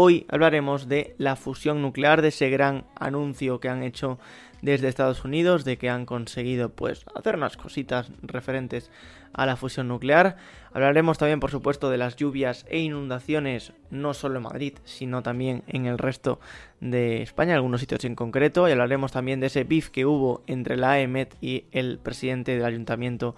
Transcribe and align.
hoy 0.00 0.26
hablaremos 0.28 0.86
de 0.86 1.16
la 1.18 1.34
fusión 1.34 1.82
nuclear, 1.82 2.22
de 2.22 2.28
ese 2.28 2.50
gran 2.50 2.84
anuncio 2.94 3.58
que 3.58 3.68
han 3.68 3.82
hecho 3.82 4.20
desde 4.62 4.86
Estados 4.86 5.24
Unidos, 5.24 5.64
de 5.64 5.76
que 5.76 5.90
han 5.90 6.06
conseguido 6.06 6.68
pues 6.68 7.04
hacer 7.16 7.34
unas 7.34 7.56
cositas 7.56 8.12
referentes 8.22 8.92
a 9.32 9.44
la 9.44 9.56
fusión 9.56 9.88
nuclear. 9.88 10.36
Hablaremos 10.72 11.18
también, 11.18 11.40
por 11.40 11.50
supuesto, 11.50 11.90
de 11.90 11.98
las 11.98 12.14
lluvias 12.14 12.64
e 12.68 12.78
inundaciones, 12.78 13.72
no 13.90 14.14
solo 14.14 14.36
en 14.36 14.44
Madrid, 14.44 14.74
sino 14.84 15.24
también 15.24 15.64
en 15.66 15.86
el 15.86 15.98
resto 15.98 16.38
de 16.80 17.22
España, 17.22 17.56
algunos 17.56 17.80
sitios 17.80 18.04
en 18.04 18.14
concreto. 18.14 18.68
Y 18.68 18.72
hablaremos 18.72 19.10
también 19.10 19.40
de 19.40 19.48
ese 19.48 19.64
bif 19.64 19.90
que 19.90 20.06
hubo 20.06 20.44
entre 20.46 20.76
la 20.76 20.92
AEMET 20.92 21.34
y 21.40 21.64
el 21.72 21.98
presidente 21.98 22.52
del 22.52 22.64
Ayuntamiento 22.64 23.34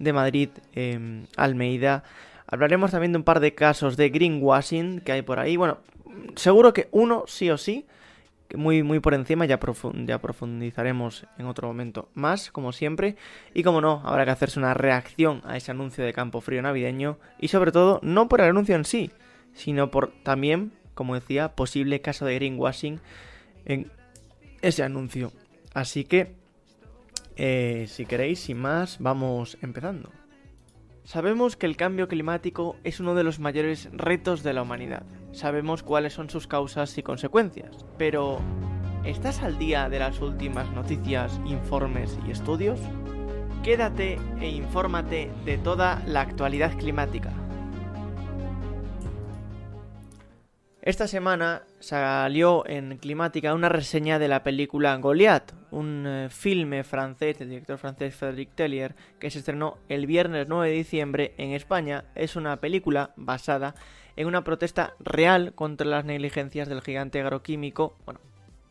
de 0.00 0.12
Madrid, 0.12 0.48
em, 0.72 1.26
Almeida. 1.36 2.02
Hablaremos 2.50 2.90
también 2.90 3.12
de 3.12 3.18
un 3.18 3.24
par 3.24 3.40
de 3.40 3.54
casos 3.54 3.96
de 3.96 4.10
greenwashing 4.10 5.00
que 5.00 5.12
hay 5.12 5.22
por 5.22 5.38
ahí. 5.38 5.56
Bueno, 5.56 5.78
seguro 6.36 6.72
que 6.72 6.88
uno 6.90 7.24
sí 7.26 7.50
o 7.50 7.56
sí 7.56 7.86
muy, 8.56 8.82
muy 8.82 9.00
por 9.00 9.14
encima, 9.14 9.44
ya, 9.46 9.58
profundizaremos 9.58 11.26
en 11.38 11.46
otro 11.46 11.68
momento 11.68 12.08
más, 12.14 12.50
como 12.50 12.72
siempre. 12.72 13.16
Y 13.54 13.62
como 13.62 13.80
no, 13.80 14.02
habrá 14.04 14.24
que 14.24 14.30
hacerse 14.30 14.58
una 14.58 14.74
reacción 14.74 15.42
a 15.44 15.56
ese 15.56 15.70
anuncio 15.70 16.04
de 16.04 16.12
campo 16.12 16.40
frío 16.40 16.62
navideño. 16.62 17.18
Y 17.38 17.48
sobre 17.48 17.72
todo, 17.72 18.00
no 18.02 18.28
por 18.28 18.40
el 18.40 18.50
anuncio 18.50 18.74
en 18.74 18.84
sí, 18.84 19.10
sino 19.52 19.90
por 19.90 20.12
también, 20.22 20.72
como 20.94 21.14
decía, 21.14 21.54
posible 21.54 22.00
caso 22.00 22.26
de 22.26 22.34
greenwashing 22.34 23.00
en 23.64 23.90
ese 24.62 24.82
anuncio. 24.82 25.32
Así 25.74 26.04
que, 26.04 26.34
eh, 27.36 27.86
si 27.88 28.06
queréis, 28.06 28.40
sin 28.40 28.58
más, 28.58 28.98
vamos 28.98 29.58
empezando. 29.62 30.10
Sabemos 31.04 31.56
que 31.56 31.66
el 31.66 31.76
cambio 31.76 32.08
climático 32.08 32.76
es 32.84 33.00
uno 33.00 33.14
de 33.14 33.24
los 33.24 33.40
mayores 33.40 33.88
retos 33.92 34.42
de 34.42 34.52
la 34.52 34.62
humanidad. 34.62 35.04
Sabemos 35.32 35.82
cuáles 35.82 36.12
son 36.12 36.30
sus 36.30 36.46
causas 36.46 36.96
y 36.98 37.02
consecuencias. 37.02 37.84
Pero, 37.98 38.38
¿estás 39.04 39.42
al 39.42 39.58
día 39.58 39.88
de 39.88 39.98
las 39.98 40.20
últimas 40.20 40.70
noticias, 40.72 41.40
informes 41.46 42.18
y 42.26 42.30
estudios? 42.30 42.78
Quédate 43.62 44.18
e 44.40 44.50
infórmate 44.50 45.30
de 45.44 45.58
toda 45.58 46.02
la 46.06 46.20
actualidad 46.20 46.76
climática. 46.76 47.32
Esta 50.82 51.06
semana 51.06 51.62
salió 51.78 52.66
en 52.66 52.96
Climática 52.96 53.52
una 53.52 53.68
reseña 53.68 54.18
de 54.18 54.28
la 54.28 54.42
película 54.42 54.96
Goliath, 54.96 55.52
un 55.70 56.06
eh, 56.06 56.28
filme 56.30 56.84
francés 56.84 57.38
del 57.38 57.50
director 57.50 57.76
francés 57.76 58.14
Frédéric 58.14 58.54
Tellier 58.54 58.94
que 59.18 59.30
se 59.30 59.40
estrenó 59.40 59.76
el 59.90 60.06
viernes 60.06 60.48
9 60.48 60.70
de 60.70 60.74
diciembre 60.74 61.34
en 61.36 61.50
España. 61.50 62.04
Es 62.14 62.34
una 62.34 62.56
película 62.60 63.10
basada 63.16 63.74
en 64.16 64.26
una 64.26 64.42
protesta 64.42 64.94
real 65.00 65.52
contra 65.54 65.86
las 65.86 66.06
negligencias 66.06 66.66
del 66.66 66.80
gigante 66.80 67.20
agroquímico, 67.20 67.94
bueno, 68.06 68.20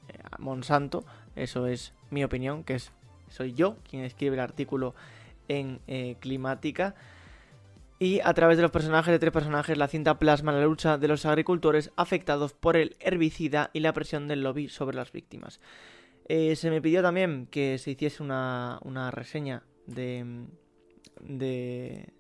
eh, 0.08 0.18
Monsanto, 0.40 1.06
eso 1.36 1.68
es 1.68 1.94
mi 2.10 2.24
opinión, 2.24 2.64
que 2.64 2.74
es 2.74 2.92
soy 3.30 3.54
yo 3.54 3.78
quien 3.88 4.04
escribe 4.04 4.34
el 4.36 4.42
artículo 4.42 4.96
en 5.48 5.80
eh, 5.86 6.16
Climática. 6.20 6.96
Y 8.02 8.22
a 8.24 8.34
través 8.34 8.56
de 8.56 8.62
los 8.62 8.72
personajes 8.72 9.12
de 9.12 9.20
tres 9.20 9.34
personajes, 9.34 9.78
la 9.78 9.90
cinta 9.90 10.20
plasma 10.20 10.54
la 10.54 10.64
lucha 10.64 10.98
de 10.98 11.10
los 11.10 11.26
agricultores 11.26 11.92
afectados 11.98 12.54
por 12.54 12.78
el 12.78 12.96
herbicida 13.02 13.72
y 13.74 13.82
la 13.82 13.92
presión 13.92 14.30
del 14.30 14.42
lobby 14.42 14.70
sobre 14.70 14.96
las 14.96 15.12
víctimas. 15.12 15.60
Eh, 16.30 16.56
se 16.56 16.70
me 16.70 16.82
pidió 16.82 17.02
también 17.02 17.48
que 17.48 17.78
se 17.78 17.92
hiciese 17.92 18.24
una, 18.24 18.80
reseña 19.12 19.64
de, 19.86 20.46
de, 21.20 22.14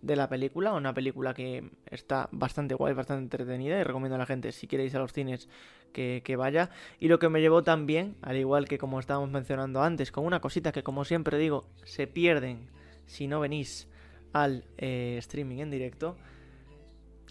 de 0.00 0.16
la 0.16 0.30
película, 0.30 0.72
una 0.72 0.94
película 0.94 1.34
que 1.34 1.68
está 1.84 2.30
bastante 2.32 2.74
guay, 2.74 2.94
bastante 2.94 3.24
entretenida 3.24 3.78
y 3.78 3.84
recomiendo 3.84 4.14
a 4.14 4.18
la 4.18 4.26
gente 4.26 4.50
si 4.50 4.66
queréis 4.66 4.94
a 4.94 5.00
los 5.00 5.12
cines 5.12 5.50
que, 5.92 6.22
que, 6.24 6.36
vaya. 6.36 6.70
Y 6.98 7.08
lo 7.08 7.18
que 7.18 7.28
me 7.28 7.42
llevó 7.42 7.62
también, 7.62 8.16
al 8.22 8.38
igual 8.38 8.66
que 8.66 8.78
como 8.78 8.98
estábamos 8.98 9.30
mencionando 9.30 9.82
antes, 9.82 10.10
con 10.10 10.24
una 10.24 10.40
cosita 10.40 10.72
que 10.72 10.82
como 10.82 11.04
siempre 11.04 11.36
digo, 11.36 11.66
se 11.84 12.06
pierden 12.06 12.70
si 13.04 13.26
no 13.26 13.40
venís 13.40 13.90
al 14.32 14.64
eh, 14.78 15.16
streaming 15.18 15.58
en 15.58 15.70
directo. 15.70 16.16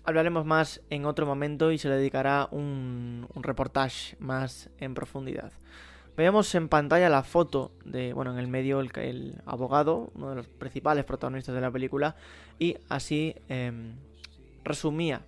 Hablaremos 0.04 0.46
más 0.46 0.82
en 0.90 1.06
otro 1.06 1.26
momento 1.26 1.72
y 1.72 1.78
se 1.78 1.90
le 1.90 1.96
dedicará 1.96 2.48
un, 2.52 3.28
reportaje 3.36 4.16
más 4.20 4.70
en 4.80 4.94
profundidad. 4.94 5.52
Veamos 6.18 6.54
en 6.56 6.68
pantalla 6.68 7.10
la 7.10 7.24
foto 7.24 7.72
de, 7.86 8.14
bueno, 8.14 8.34
en 8.34 8.40
el 8.40 8.48
medio 8.48 8.80
el, 8.82 9.42
abogado, 9.46 10.12
uno 10.16 10.32
de 10.32 10.36
los 10.38 10.48
principales 10.48 11.06
protagonistas 11.06 11.56
de 11.56 11.62
la 11.62 11.72
película, 11.72 12.16
y 12.58 12.76
así 12.90 13.36
em, 13.48 13.96
resumía 14.64 15.22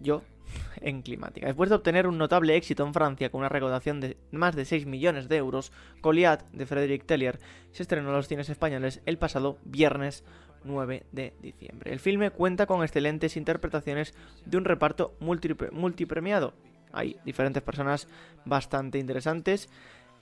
yo 0.00 0.22
en 0.80 1.02
climática. 1.02 1.46
Después 1.46 1.70
de 1.70 1.76
obtener 1.76 2.06
un 2.06 2.18
notable 2.18 2.56
éxito 2.56 2.84
en 2.86 2.94
Francia 2.94 3.30
con 3.30 3.40
una 3.40 3.48
recaudación 3.48 4.00
de 4.00 4.16
más 4.30 4.56
de 4.56 4.64
6 4.64 4.86
millones 4.86 5.28
de 5.28 5.36
euros, 5.36 5.72
Goliath 6.02 6.48
de 6.52 6.66
Frederick 6.66 7.04
Tellier 7.04 7.38
se 7.72 7.82
estrenó 7.82 8.08
en 8.08 8.16
los 8.16 8.28
cines 8.28 8.48
españoles 8.48 9.00
el 9.06 9.18
pasado 9.18 9.58
viernes 9.64 10.24
9 10.64 11.04
de 11.12 11.32
diciembre. 11.40 11.92
El 11.92 12.00
filme 12.00 12.30
cuenta 12.30 12.66
con 12.66 12.82
excelentes 12.82 13.36
interpretaciones 13.36 14.14
de 14.44 14.56
un 14.56 14.64
reparto 14.64 15.14
multipremiado. 15.20 16.54
Hay 16.92 17.18
diferentes 17.24 17.62
personas 17.62 18.08
bastante 18.44 18.98
interesantes 18.98 19.68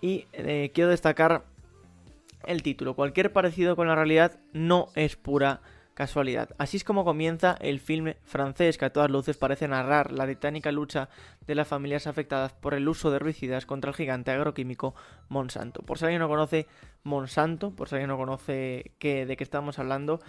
y 0.00 0.26
eh, 0.32 0.70
quiero 0.74 0.90
destacar 0.90 1.44
el 2.46 2.62
título. 2.62 2.94
Cualquier 2.94 3.32
parecido 3.32 3.76
con 3.76 3.88
la 3.88 3.94
realidad 3.94 4.38
no 4.52 4.88
es 4.94 5.16
pura 5.16 5.60
casualidad. 6.00 6.48
Así 6.56 6.78
es 6.78 6.84
como 6.84 7.04
comienza 7.04 7.58
el 7.60 7.78
filme 7.78 8.16
francés 8.24 8.78
que 8.78 8.86
a 8.86 8.90
todas 8.90 9.10
luces 9.10 9.36
parece 9.36 9.68
narrar 9.68 10.12
la 10.12 10.26
titánica 10.26 10.72
lucha 10.72 11.10
de 11.46 11.54
las 11.54 11.68
familias 11.68 12.06
afectadas 12.06 12.54
por 12.54 12.72
el 12.72 12.88
uso 12.88 13.10
de 13.10 13.16
herbicidas 13.16 13.66
contra 13.66 13.90
el 13.90 13.94
gigante 13.94 14.30
agroquímico 14.30 14.94
Monsanto. 15.28 15.82
Por 15.82 15.98
si 15.98 16.06
alguien 16.06 16.20
no 16.20 16.28
conoce 16.28 16.66
Monsanto, 17.02 17.76
por 17.76 17.90
si 17.90 17.96
alguien 17.96 18.08
no 18.08 18.16
conoce 18.16 18.92
qué, 18.98 19.26
de 19.26 19.36
qué 19.36 19.44
estamos 19.44 19.78
hablando, 19.78 20.20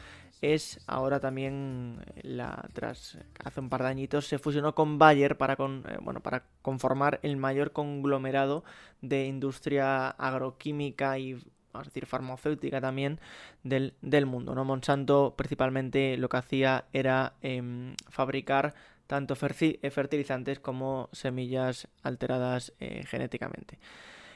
es 0.41 0.81
ahora 0.87 1.21
también 1.21 2.03
la 2.21 2.67
tras 2.73 3.17
hace 3.41 3.61
un 3.61 3.69
par 3.69 3.83
de 3.83 3.89
añitos 3.89 4.27
se 4.27 4.39
fusionó 4.39 4.75
con 4.75 4.99
Bayer 4.99 5.37
para 5.37 5.55
con, 5.55 5.85
eh, 5.87 5.99
bueno, 6.01 6.19
para 6.19 6.43
conformar 6.61 7.21
el 7.23 7.37
mayor 7.37 7.71
conglomerado 7.71 8.65
de 8.99 9.25
industria 9.25 10.09
agroquímica 10.09 11.17
y 11.17 11.41
vamos 11.73 11.87
decir, 11.87 12.05
farmacéutica 12.05 12.81
también 12.81 13.19
del, 13.63 13.93
mundo. 14.25 14.55
¿no? 14.55 14.65
Monsanto 14.65 15.35
principalmente 15.37 16.17
lo 16.17 16.29
que 16.29 16.37
hacía 16.37 16.85
era 16.93 17.33
em, 17.41 17.95
fabricar 18.09 18.73
tanto 19.07 19.35
eh, 19.35 19.89
fertilizantes 19.91 20.59
como 20.59 21.09
semillas 21.11 21.89
alteradas 22.01 22.73
eh, 22.79 23.03
genéticamente. 23.05 23.77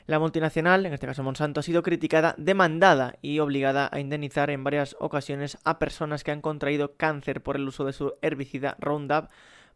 La 0.07 0.19
multinacional, 0.19 0.85
en 0.85 0.93
este 0.93 1.07
caso 1.07 1.23
Monsanto, 1.23 1.61
ha 1.61 1.63
sido 1.63 1.81
criticada, 1.81 2.35
demandada 2.37 3.15
y 3.21 3.39
obligada 3.39 3.89
a 3.91 3.99
indemnizar 3.99 4.49
en 4.49 4.63
varias 4.63 4.95
ocasiones 4.99 5.57
a 5.63 5.79
personas 5.79 6.23
que 6.23 6.31
han 6.31 6.41
contraído 6.41 6.95
cáncer 6.95 7.41
por 7.41 7.55
el 7.55 7.67
uso 7.67 7.85
de 7.85 7.93
su 7.93 8.13
herbicida 8.21 8.75
Roundup, 8.79 9.29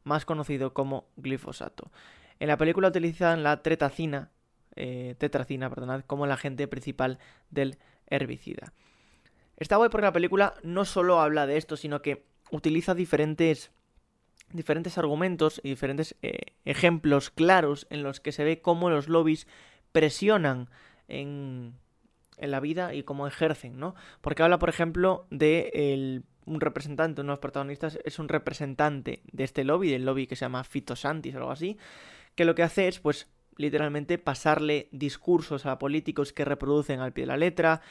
más 0.03 0.25
conocido 0.25 0.73
como 0.73 1.05
glifosato. 1.15 1.91
En 2.39 2.49
la 2.49 2.57
película 2.57 2.89
utilizan 2.89 3.41
la 3.41 3.63
tretacina, 3.63 4.29
eh, 4.79 5.15
tetracina, 5.17 5.69
perdonad, 5.69 6.05
como 6.05 6.25
el 6.25 6.31
agente 6.31 6.67
principal 6.67 7.19
del 7.49 7.77
herbicida. 8.07 8.73
Está 9.57 9.75
guay 9.75 9.89
porque 9.89 10.05
la 10.05 10.13
película 10.13 10.53
no 10.63 10.85
solo 10.85 11.19
habla 11.19 11.45
de 11.45 11.57
esto, 11.57 11.75
sino 11.75 12.01
que 12.01 12.23
utiliza 12.49 12.95
diferentes, 12.95 13.71
diferentes 14.53 14.97
argumentos 14.97 15.59
y 15.63 15.69
diferentes 15.69 16.15
eh, 16.21 16.53
ejemplos 16.63 17.29
claros 17.29 17.87
en 17.89 18.03
los 18.03 18.21
que 18.21 18.31
se 18.31 18.45
ve 18.45 18.61
cómo 18.61 18.89
los 18.89 19.09
lobbies 19.09 19.47
presionan 19.91 20.69
en, 21.09 21.73
en 22.37 22.51
la 22.51 22.61
vida 22.61 22.93
y 22.93 23.03
cómo 23.03 23.27
ejercen, 23.27 23.79
¿no? 23.79 23.95
Porque 24.21 24.43
habla, 24.43 24.59
por 24.59 24.69
ejemplo, 24.69 25.27
de 25.29 26.23
un 26.45 26.61
representante, 26.61 27.19
uno 27.19 27.31
de 27.31 27.33
los 27.33 27.39
protagonistas 27.39 27.99
es 28.05 28.17
un 28.17 28.29
representante 28.29 29.21
de 29.31 29.43
este 29.43 29.65
lobby, 29.65 29.91
del 29.91 30.05
lobby 30.05 30.25
que 30.25 30.37
se 30.37 30.45
llama 30.45 30.63
Fitosantis 30.63 31.35
o 31.35 31.39
algo 31.39 31.51
así, 31.51 31.77
que 32.35 32.45
lo 32.45 32.55
que 32.55 32.63
hace 32.63 32.87
es, 32.87 32.99
pues, 32.99 33.27
literalmente 33.59 34.17
pasarle 34.17 34.87
discursos 34.91 35.65
a 35.65 35.77
políticos 35.77 36.31
que 36.31 36.45
reproducen 36.45 37.01
al 37.01 37.11
pie 37.11 37.23
de 37.23 37.27
la 37.27 37.37
letra, 37.37 37.81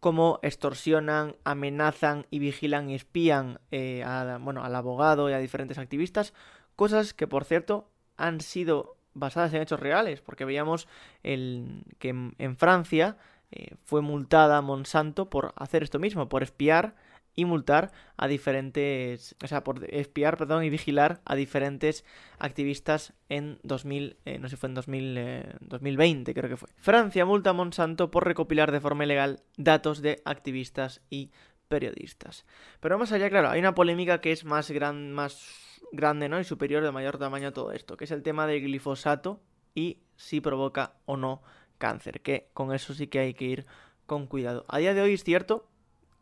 cómo 0.00 0.40
extorsionan, 0.42 1.36
amenazan 1.44 2.26
y 2.30 2.38
vigilan 2.38 2.88
y 2.88 2.94
espían 2.94 3.60
eh, 3.70 4.02
bueno, 4.40 4.64
al 4.64 4.74
abogado 4.74 5.28
y 5.28 5.34
a 5.34 5.38
diferentes 5.38 5.76
activistas, 5.76 6.32
cosas 6.76 7.12
que 7.12 7.26
por 7.26 7.44
cierto 7.44 7.90
han 8.16 8.40
sido 8.40 8.96
basadas 9.12 9.52
en 9.52 9.60
hechos 9.60 9.78
reales, 9.78 10.22
porque 10.22 10.46
veíamos 10.46 10.88
el, 11.22 11.82
que 11.98 12.08
en, 12.08 12.56
Francia 12.56 13.18
eh, 13.50 13.74
fue 13.84 14.00
multada 14.00 14.62
Monsanto 14.62 15.28
por 15.28 15.52
hacer 15.56 15.82
esto 15.82 15.98
mismo, 15.98 16.30
por 16.30 16.42
espiar 16.42 16.94
y 17.34 17.44
multar 17.44 17.92
a 18.16 18.26
diferentes, 18.26 19.36
o 19.42 19.46
sea, 19.46 19.62
por 19.62 19.84
espiar, 19.92 20.36
perdón, 20.36 20.64
y 20.64 20.70
vigilar 20.70 21.20
a 21.24 21.36
diferentes 21.36 22.04
activistas 22.38 23.12
en 23.28 23.58
2000, 23.62 24.16
eh, 24.24 24.38
no 24.38 24.48
sé 24.48 24.56
si 24.56 24.60
fue 24.60 24.68
en 24.68 24.74
2000, 24.74 25.58
2020 25.60 26.30
eh, 26.30 26.34
creo 26.34 26.50
que 26.50 26.56
fue. 26.56 26.68
Francia 26.76 27.24
multa 27.24 27.50
a 27.50 27.52
Monsanto 27.52 28.10
por 28.10 28.24
recopilar 28.24 28.72
de 28.72 28.80
forma 28.80 29.04
ilegal 29.04 29.42
datos 29.56 30.02
de 30.02 30.20
activistas 30.24 31.00
y 31.10 31.30
periodistas. 31.68 32.44
Pero 32.80 32.98
más 32.98 33.12
allá, 33.12 33.30
claro, 33.30 33.50
hay 33.50 33.60
una 33.60 33.74
polémica 33.74 34.20
que 34.20 34.32
es 34.32 34.44
más 34.44 34.70
gran, 34.70 35.12
más 35.12 35.80
grande 35.92 36.28
¿no? 36.28 36.40
y 36.40 36.44
superior 36.44 36.82
de 36.82 36.90
mayor 36.90 37.18
tamaño 37.18 37.48
a 37.48 37.52
todo 37.52 37.72
esto, 37.72 37.96
que 37.96 38.04
es 38.04 38.10
el 38.10 38.22
tema 38.22 38.46
del 38.46 38.62
glifosato 38.62 39.40
y 39.74 40.00
si 40.16 40.40
provoca 40.40 40.94
o 41.04 41.16
no 41.16 41.42
cáncer, 41.78 42.20
que 42.20 42.50
con 42.52 42.74
eso 42.74 42.94
sí 42.94 43.06
que 43.06 43.20
hay 43.20 43.34
que 43.34 43.44
ir 43.44 43.66
con 44.06 44.26
cuidado. 44.26 44.64
A 44.68 44.78
día 44.78 44.94
de 44.94 45.02
hoy 45.02 45.14
es 45.14 45.22
cierto 45.22 45.68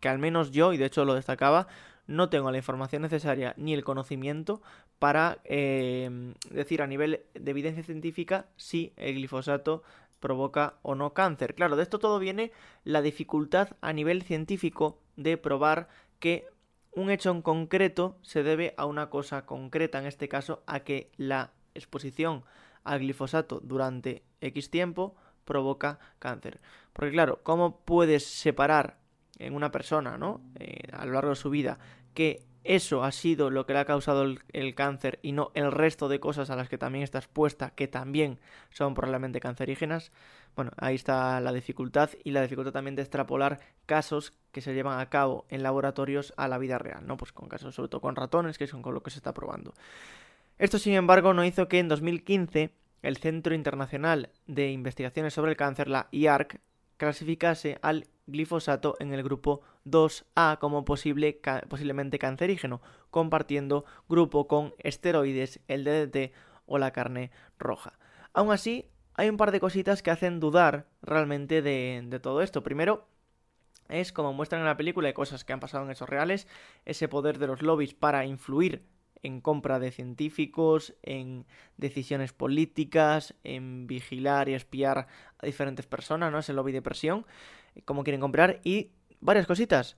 que 0.01 0.09
al 0.09 0.19
menos 0.19 0.51
yo, 0.51 0.73
y 0.73 0.77
de 0.77 0.87
hecho 0.87 1.05
lo 1.05 1.15
destacaba, 1.15 1.69
no 2.07 2.29
tengo 2.29 2.51
la 2.51 2.59
información 2.59 3.03
necesaria 3.03 3.55
ni 3.57 3.75
el 3.75 3.85
conocimiento 3.85 4.63
para 4.99 5.39
eh, 5.45 6.35
decir 6.51 6.83
a 6.83 6.87
nivel 6.87 7.25
de 7.35 7.51
evidencia 7.51 7.83
científica 7.83 8.47
si 8.57 8.93
el 8.97 9.15
glifosato 9.15 9.83
provoca 10.21 10.75
o 10.83 10.95
no 10.95 11.13
cáncer. 11.13 11.55
Claro, 11.55 11.77
de 11.77 11.83
esto 11.83 11.99
todo 11.99 12.19
viene 12.19 12.53
la 12.85 13.03
dificultad 13.03 13.71
a 13.81 13.93
nivel 13.93 14.23
científico 14.23 14.99
de 15.17 15.37
probar 15.37 15.89
que 16.19 16.47
un 16.93 17.11
hecho 17.11 17.31
en 17.31 17.43
concreto 17.43 18.17
se 18.23 18.43
debe 18.43 18.75
a 18.77 18.87
una 18.87 19.11
cosa 19.11 19.45
concreta, 19.45 19.99
en 19.99 20.07
este 20.07 20.29
caso 20.29 20.63
a 20.67 20.81
que 20.81 21.11
la 21.17 21.53
exposición 21.75 22.45
al 22.85 23.01
glifosato 23.01 23.61
durante 23.63 24.23
X 24.41 24.71
tiempo 24.71 25.15
provoca 25.45 25.99
cáncer. 26.19 26.61
Porque 26.93 27.13
claro, 27.13 27.41
¿cómo 27.43 27.81
puedes 27.81 28.25
separar 28.25 28.99
en 29.39 29.55
una 29.55 29.71
persona, 29.71 30.19
¿no? 30.19 30.41
Eh, 30.59 30.89
a 30.93 31.05
lo 31.07 31.13
largo 31.13 31.31
de 31.31 31.37
su 31.37 31.51
vida, 31.51 31.79
que 32.15 32.43
eso 32.67 33.05
ha 33.05 33.13
sido 33.13 33.51
lo 33.51 33.65
que 33.65 33.75
le 33.75 33.79
ha 33.79 33.85
causado 33.85 34.25
el, 34.25 34.75
cáncer 34.75 35.21
y 35.23 35.33
no 35.33 35.53
el 35.55 35.71
resto 35.71 36.09
de 36.09 36.19
cosas 36.19 36.51
a 36.51 36.57
las 36.57 36.69
que 36.69 36.79
también 36.79 37.05
está 37.05 37.19
expuesta, 37.19 37.71
que 37.71 37.87
también 37.87 38.41
son 38.71 38.95
probablemente 38.95 39.39
cancerígenas. 39.39 40.11
Bueno, 40.57 40.73
ahí 40.77 40.97
está 40.97 41.41
la 41.41 41.53
dificultad 41.53 42.11
y 42.25 42.33
la 42.33 42.43
dificultad 42.43 42.73
también 42.73 42.97
de 42.97 43.03
extrapolar 43.03 43.61
casos 43.87 44.33
que 44.51 44.63
se 44.63 44.75
llevan 44.75 44.99
a 44.99 45.09
cabo 45.09 45.47
en 45.49 45.63
laboratorios 45.63 46.35
a 46.37 46.49
la 46.49 46.59
vida 46.59 46.79
real, 46.79 47.07
¿no? 47.07 47.17
Pues 47.17 47.33
con 47.33 47.49
casos 47.49 47.75
sobre 47.75 47.89
todo 47.89 48.01
con 48.01 48.17
ratones, 48.17 48.59
que 48.59 48.65
es 48.65 48.73
con 48.73 48.95
lo 48.95 49.03
que 49.03 49.11
se 49.11 49.19
está 49.19 49.33
probando. 49.33 49.73
Esto, 50.59 50.79
sin 50.79 50.95
embargo, 50.95 51.35
no 51.35 51.45
hizo 51.45 51.69
que 51.69 51.79
en 51.79 51.89
2015 51.89 52.71
el 53.03 53.17
Centro 53.19 53.55
Internacional 53.55 54.31
de 54.47 54.73
Investigaciones 54.73 55.35
sobre 55.35 55.53
el 55.53 55.57
Cáncer, 55.57 55.87
la 55.87 56.09
IARC, 56.11 56.59
clasificase 56.97 57.79
al 57.83 58.07
glifosato 58.27 58.97
en 58.99 59.13
el 59.13 59.23
grupo 59.23 59.63
2A 59.85 60.59
como 60.59 60.85
posible, 60.85 61.41
posiblemente 61.69 62.19
cancerígeno, 62.19 62.81
compartiendo 63.11 63.85
grupo 64.09 64.49
con 64.49 64.75
esteroides, 64.79 65.61
el 65.69 65.85
DDT 65.85 66.33
o 66.67 66.79
la 66.79 66.93
carne 66.93 67.31
roja. 67.59 67.99
Aún 68.33 68.53
así, 68.53 68.91
hay 69.15 69.29
un 69.29 69.37
par 69.37 69.53
de 69.53 69.61
cositas 69.61 70.03
que 70.03 70.11
hacen 70.11 70.41
dudar 70.41 70.89
realmente 71.03 71.63
de, 71.63 72.03
de 72.05 72.21
todo 72.21 72.43
esto. 72.43 72.63
Primero, 72.63 73.07
es 73.89 74.13
como 74.13 74.33
muestran 74.33 74.61
en 74.61 74.67
la 74.67 74.77
película, 74.77 75.09
hay 75.09 75.15
cosas 75.15 75.45
que 75.45 75.53
han 75.53 75.61
pasado 75.61 75.85
en 75.85 75.91
hechos 75.91 76.09
reales, 76.09 76.49
ese 76.85 77.09
poder 77.09 77.39
de 77.39 77.47
los 77.47 77.63
lobbies 77.63 77.95
para 77.95 78.27
influir 78.27 78.85
en 79.23 79.41
compra 79.41 79.79
de 79.79 79.91
científicos, 79.91 80.95
en 81.03 81.47
decisiones 81.77 82.33
políticas, 82.33 83.35
en 83.45 83.87
vigilar 83.87 84.49
y 84.49 84.55
espiar 84.55 85.07
a 85.39 85.47
diferentes 85.47 85.87
personas, 85.87 86.33
¿no? 86.33 86.39
Es 86.39 86.49
el 86.49 86.57
lobby 86.57 86.73
de 86.73 86.83
presión, 86.83 87.27
como 87.85 88.05
quieren 88.05 88.21
comprar, 88.21 88.61
y 88.65 88.91
varias 89.21 89.47
cositas. 89.47 89.97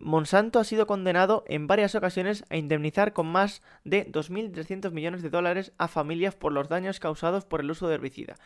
Monsanto 0.00 0.58
ha 0.58 0.64
sido 0.64 0.86
condenado 0.86 1.44
en 1.46 1.66
varias 1.66 1.94
ocasiones 1.94 2.44
a 2.50 2.56
indemnizar 2.56 3.12
con 3.12 3.26
más 3.26 3.62
de 3.84 4.10
2.300 4.10 4.90
millones 4.92 5.22
de 5.22 5.30
dólares 5.30 5.72
a 5.78 5.88
familias 5.88 6.34
por 6.34 6.52
los 6.52 6.68
daños 6.68 7.00
causados 7.00 7.44
por 7.44 7.60
el 7.60 7.70
uso 7.70 7.88
de 7.88 7.94
herbicida. 7.94 8.36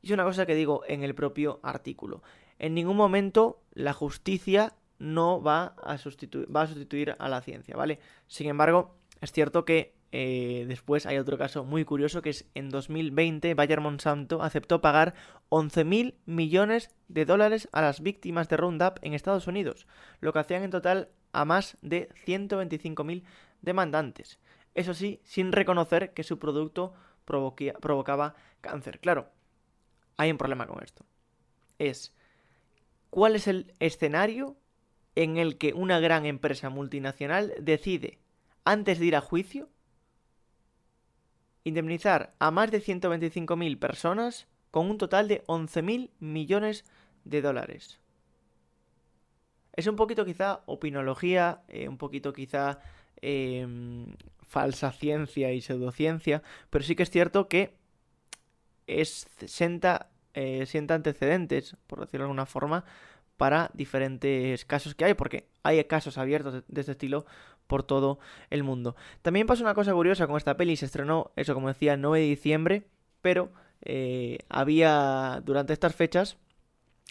Y 0.00 0.08
es 0.08 0.12
una 0.12 0.24
cosa 0.24 0.46
que 0.46 0.54
digo 0.54 0.82
en 0.88 1.04
el 1.04 1.14
propio 1.14 1.60
artículo. 1.62 2.22
En 2.58 2.74
ningún 2.74 2.96
momento 2.96 3.60
la 3.72 3.92
justicia 3.92 4.74
no 4.98 5.42
va 5.42 5.74
a, 5.82 5.98
sustituir, 5.98 6.54
va 6.54 6.62
a 6.62 6.66
sustituir 6.66 7.16
a 7.18 7.28
la 7.28 7.40
ciencia, 7.40 7.76
¿vale? 7.76 7.98
Sin 8.26 8.48
embargo, 8.48 8.96
es 9.22 9.30
cierto 9.30 9.64
que 9.64 9.94
eh, 10.10 10.66
después 10.66 11.06
hay 11.06 11.16
otro 11.16 11.38
caso 11.38 11.64
muy 11.64 11.84
curioso 11.84 12.20
que 12.20 12.30
es 12.30 12.44
en 12.54 12.68
2020 12.70 13.54
Bayer 13.54 13.80
Monsanto 13.80 14.42
aceptó 14.42 14.82
pagar 14.82 15.14
11.000 15.48 16.16
millones 16.26 16.90
de 17.06 17.24
dólares 17.24 17.68
a 17.72 17.82
las 17.82 18.00
víctimas 18.00 18.48
de 18.48 18.56
Roundup 18.56 18.98
en 19.00 19.14
Estados 19.14 19.46
Unidos, 19.46 19.86
lo 20.20 20.32
que 20.32 20.40
hacían 20.40 20.64
en 20.64 20.72
total 20.72 21.08
a 21.30 21.44
más 21.44 21.78
de 21.82 22.08
125.000 22.26 23.22
demandantes. 23.62 24.40
Eso 24.74 24.92
sí, 24.92 25.20
sin 25.22 25.52
reconocer 25.52 26.12
que 26.14 26.24
su 26.24 26.40
producto 26.40 26.92
provocaba 27.24 28.34
cáncer. 28.60 28.98
Claro, 28.98 29.30
hay 30.16 30.32
un 30.32 30.38
problema 30.38 30.66
con 30.66 30.82
esto. 30.82 31.04
Es, 31.78 32.12
¿cuál 33.08 33.36
es 33.36 33.46
el 33.46 33.72
escenario 33.78 34.56
en 35.14 35.36
el 35.36 35.58
que 35.58 35.74
una 35.74 36.00
gran 36.00 36.26
empresa 36.26 36.70
multinacional 36.70 37.54
decide 37.60 38.18
antes 38.64 38.98
de 38.98 39.06
ir 39.06 39.16
a 39.16 39.20
juicio, 39.20 39.68
indemnizar 41.64 42.34
a 42.38 42.50
más 42.50 42.70
de 42.70 42.82
125.000 42.82 43.78
personas 43.78 44.46
con 44.70 44.90
un 44.90 44.98
total 44.98 45.28
de 45.28 45.44
11.000 45.46 46.10
millones 46.18 46.84
de 47.24 47.42
dólares. 47.42 48.00
Es 49.74 49.86
un 49.86 49.96
poquito 49.96 50.24
quizá 50.24 50.62
opinología, 50.66 51.62
eh, 51.68 51.88
un 51.88 51.98
poquito 51.98 52.32
quizá 52.32 52.80
em, 53.20 54.06
falsa 54.42 54.92
ciencia 54.92 55.52
y 55.52 55.60
pseudociencia, 55.60 56.42
pero 56.68 56.84
sí 56.84 56.94
que 56.94 57.04
es 57.04 57.10
cierto 57.10 57.48
que 57.48 57.74
es, 58.86 59.26
eh, 60.34 60.66
sienta 60.66 60.94
antecedentes, 60.94 61.76
por 61.86 62.00
decirlo 62.00 62.24
de 62.24 62.30
alguna 62.30 62.46
forma, 62.46 62.84
para 63.36 63.70
diferentes 63.74 64.64
casos 64.64 64.94
que 64.94 65.04
hay, 65.04 65.14
porque 65.14 65.48
hay 65.62 65.82
casos 65.84 66.18
abiertos 66.18 66.64
de, 66.66 66.80
este 66.80 66.92
estilo 66.92 67.24
por 67.66 67.82
todo 67.82 68.18
el 68.50 68.62
mundo. 68.62 68.96
También 69.22 69.46
pasa 69.46 69.62
una 69.62 69.74
cosa 69.74 69.92
curiosa 69.92 70.26
con 70.26 70.36
esta 70.36 70.56
peli, 70.56 70.76
se 70.76 70.86
estrenó, 70.86 71.32
eso 71.36 71.54
como 71.54 71.68
decía, 71.68 71.94
el 71.94 72.00
9 72.00 72.20
de 72.20 72.26
diciembre, 72.26 72.82
pero 73.20 73.50
eh, 73.82 74.38
había 74.48 75.40
durante 75.44 75.72
estas 75.72 75.94
fechas, 75.94 76.36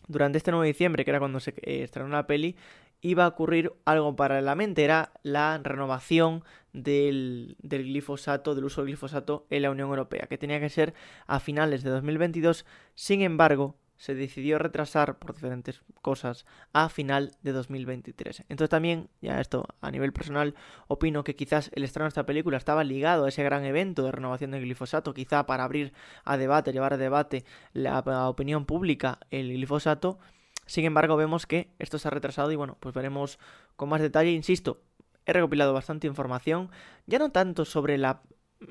durante 0.07 0.38
este 0.38 0.51
9 0.51 0.65
de 0.65 0.74
diciembre, 0.74 1.06
que 1.06 1.12
era 1.12 1.19
cuando 1.19 1.39
se 1.39 1.51
eh, 1.62 1.83
estrenó 1.83 2.09
la 2.09 2.27
peli, 2.27 2.56
iba 3.01 3.25
a 3.25 3.30
ocurrir 3.30 3.74
algo 3.86 4.15
paralelamente, 4.15 4.83
era 4.83 5.12
la 5.24 5.59
renovación 5.63 6.44
del, 6.74 7.56
del, 7.59 7.83
glifosato, 7.83 8.56
del 8.56 8.65
uso 8.65 8.81
del 8.81 8.89
glifosato 8.89 9.48
en 9.50 9.63
la 9.63 9.71
Unión 9.71 9.89
Europea, 9.89 10.27
que 10.30 10.38
tenía 10.38 10.59
que 10.59 10.69
ser 10.69 10.94
a 11.27 11.39
finales 11.39 11.83
de 11.83 11.89
2022, 11.89 12.65
sin 12.94 13.21
embargo, 13.21 13.75
se 14.01 14.15
decidió 14.15 14.57
retrasar 14.57 15.19
por 15.19 15.36
diferentes 15.36 15.83
cosas 16.01 16.48
a 16.74 16.89
final 16.89 17.33
de 17.44 17.51
2023. 17.51 18.45
Entonces 18.50 18.71
también, 18.71 19.09
ya 19.21 19.39
esto 19.39 19.68
a 19.80 19.92
nivel 19.92 20.12
personal, 20.12 20.56
opino 20.88 21.24
que 21.24 21.36
quizás 21.36 21.69
el 21.75 21.83
estreno 21.83 22.06
de 22.06 22.09
esta 22.09 22.25
película 22.25 22.57
estaba 22.57 22.83
ligado 22.83 23.25
a 23.25 23.30
ese 23.30 23.44
gran 23.44 23.63
evento 23.63 24.01
de 24.01 24.12
renovación 24.12 24.50
del 24.50 24.63
glifosato, 24.63 25.13
quizá 25.13 25.45
para 25.45 25.65
abrir 25.65 25.94
a 26.25 26.38
debate, 26.38 26.74
llevar 26.74 26.96
a 26.96 26.98
debate 26.98 27.46
la, 27.74 28.00
opinión 28.27 28.65
pública 28.65 29.20
el 29.29 29.53
glifosato. 29.53 30.17
Sin 30.65 30.84
embargo, 30.86 31.15
vemos 31.15 31.46
que 31.46 31.70
esto 31.77 32.00
se 32.00 32.08
ha 32.08 32.12
retrasado 32.12 32.51
y 32.51 32.55
bueno, 32.55 32.77
pues 32.79 32.96
veremos 32.96 33.38
con 33.75 33.89
más 33.89 34.01
detalle. 34.01 34.31
Insisto, 34.31 34.81
he 35.27 35.34
recopilado 35.34 35.74
bastante 35.74 36.08
información, 36.08 36.72
ya 37.05 37.20
no 37.20 37.31
tanto 37.31 37.65
sobre 37.65 38.00
la 38.00 38.24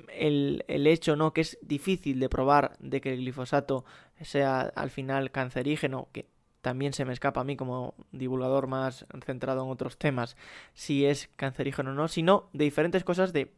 el, 0.09 0.64
el, 0.68 0.87
hecho, 0.87 1.16
¿no? 1.16 1.32
Que 1.32 1.42
es 1.42 1.59
difícil 1.62 2.20
de 2.20 2.28
probar 2.28 2.76
de 2.78 3.00
que 3.00 3.12
el 3.12 3.20
glifosato 3.20 3.85
sea 4.20 4.61
al 4.61 4.90
final 4.90 5.30
cancerígeno, 5.30 6.09
que 6.12 6.26
también 6.61 6.92
se 6.92 7.04
me 7.04 7.12
escapa 7.12 7.40
a 7.40 7.44
mí 7.44 7.56
como 7.56 7.94
divulgador 8.12 8.66
más 8.66 9.06
centrado 9.25 9.64
en 9.64 9.70
otros 9.70 9.99
temas, 9.99 10.37
si 10.75 11.06
es 11.06 11.30
cancerígeno 11.37 11.90
o 11.90 11.94
no, 11.94 12.09
sino 12.09 12.49
de 12.52 12.64
diferentes 12.64 13.04
cosas 13.04 13.32
de 13.32 13.52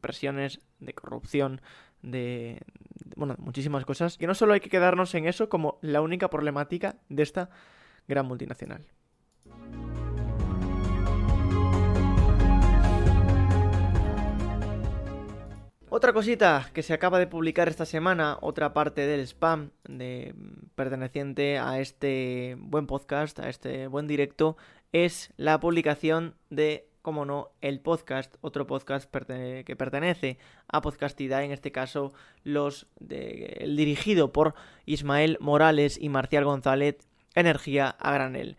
presiones, 0.00 0.60
de 0.78 0.94
corrupción, 0.94 1.60
de, 2.02 2.62
de, 3.04 3.14
bueno, 3.16 3.34
muchísimas 3.38 3.84
cosas, 3.84 4.16
que 4.16 4.26
no 4.26 4.34
solo 4.34 4.54
hay 4.54 4.60
que 4.60 4.70
quedarnos 4.70 5.14
en 5.14 5.26
eso 5.26 5.48
como 5.48 5.78
la 5.82 6.00
única 6.00 6.30
problemática 6.30 6.96
de 7.08 7.22
esta 7.22 7.50
gran 8.06 8.26
multinacional. 8.26 8.86
Otra 15.90 16.12
cosita 16.12 16.70
que 16.74 16.82
se 16.82 16.92
acaba 16.92 17.18
de 17.18 17.26
publicar 17.26 17.66
esta 17.66 17.86
semana, 17.86 18.36
otra 18.42 18.74
parte 18.74 19.06
del 19.06 19.20
spam 19.20 19.70
de, 19.84 20.34
perteneciente 20.74 21.58
a 21.58 21.80
este 21.80 22.56
buen 22.58 22.86
podcast, 22.86 23.38
a 23.40 23.48
este 23.48 23.86
buen 23.86 24.06
directo, 24.06 24.58
es 24.92 25.32
la 25.38 25.58
publicación 25.60 26.34
de, 26.50 26.86
como 27.00 27.24
no, 27.24 27.52
el 27.62 27.80
podcast, 27.80 28.34
otro 28.42 28.66
podcast 28.66 29.10
que 29.10 29.76
pertenece 29.78 30.36
a 30.68 30.82
Podcastida, 30.82 31.42
en 31.42 31.52
este 31.52 31.72
caso 31.72 32.12
los 32.44 32.86
de, 33.00 33.56
el 33.60 33.74
dirigido 33.74 34.30
por 34.30 34.54
Ismael 34.84 35.38
Morales 35.40 35.98
y 35.98 36.10
Marcial 36.10 36.44
González, 36.44 36.98
Energía 37.34 37.88
a 37.88 38.12
Granel. 38.12 38.58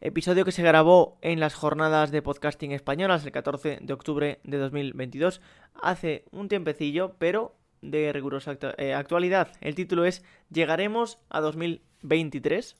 Episodio 0.00 0.44
que 0.44 0.52
se 0.52 0.62
grabó 0.62 1.18
en 1.22 1.40
las 1.40 1.54
jornadas 1.54 2.10
de 2.10 2.22
podcasting 2.22 2.72
españolas 2.72 3.24
el 3.24 3.32
14 3.32 3.78
de 3.80 3.92
octubre 3.92 4.40
de 4.44 4.58
2022, 4.58 5.40
hace 5.74 6.24
un 6.30 6.48
tiempecillo, 6.48 7.14
pero 7.18 7.56
de 7.82 8.12
rigurosa 8.12 8.56
eh, 8.76 8.94
actualidad. 8.94 9.52
El 9.60 9.74
título 9.74 10.04
es 10.04 10.24
¿Llegaremos 10.50 11.18
a 11.30 11.40
2023? 11.40 12.76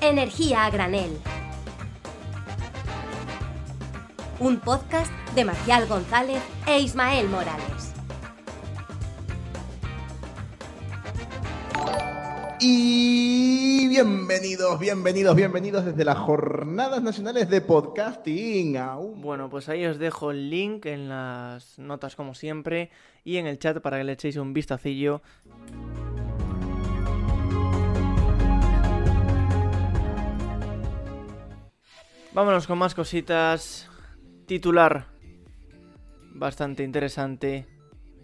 Energía 0.00 0.64
a 0.64 0.70
granel. 0.70 1.18
un 4.38 4.58
podcast 4.60 5.10
de 5.34 5.44
Marcial 5.44 5.86
González 5.86 6.42
e 6.66 6.80
Ismael 6.80 7.28
Morales. 7.28 7.85
Y 12.68 13.86
bienvenidos, 13.86 14.80
bienvenidos, 14.80 15.36
bienvenidos 15.36 15.84
desde 15.84 16.04
las 16.04 16.18
Jornadas 16.18 17.00
Nacionales 17.00 17.48
de 17.48 17.60
Podcasting. 17.60 18.76
Bueno, 19.18 19.48
pues 19.48 19.68
ahí 19.68 19.86
os 19.86 20.00
dejo 20.00 20.32
el 20.32 20.50
link 20.50 20.84
en 20.86 21.08
las 21.08 21.78
notas 21.78 22.16
como 22.16 22.34
siempre 22.34 22.90
y 23.22 23.36
en 23.36 23.46
el 23.46 23.60
chat 23.60 23.78
para 23.78 23.98
que 23.98 24.04
le 24.04 24.14
echéis 24.14 24.36
un 24.36 24.52
vistacillo. 24.52 25.22
Vámonos 32.34 32.66
con 32.66 32.78
más 32.78 32.96
cositas. 32.96 33.88
Titular 34.46 35.06
bastante 36.34 36.82
interesante 36.82 37.68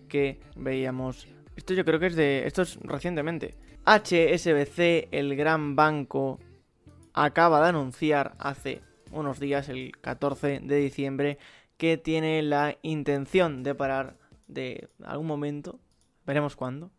que 0.09 0.41
veíamos. 0.57 1.29
Esto 1.55 1.75
yo 1.75 1.85
creo 1.85 2.01
que 2.01 2.07
es 2.07 2.17
de. 2.17 2.45
Esto 2.45 2.63
es 2.63 2.77
recientemente. 2.83 3.55
HSBC, 3.85 5.09
el 5.11 5.35
gran 5.35 5.75
banco, 5.75 6.39
acaba 7.15 7.61
de 7.61 7.69
anunciar 7.69 8.35
hace 8.39 8.81
unos 9.11 9.41
días, 9.41 9.69
el 9.69 9.93
14 10.01 10.61
de 10.61 10.77
diciembre, 10.77 11.39
que 11.77 11.97
tiene 11.97 12.43
la 12.43 12.79
intención 12.83 13.63
de 13.63 13.75
parar 13.75 14.17
de 14.47 14.89
algún 15.05 15.27
momento, 15.27 15.81
veremos 16.25 16.55
cuándo, 16.55 16.91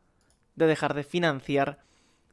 de 0.56 0.68
dejar 0.68 0.94
de 0.94 1.04
financiar 1.04 1.80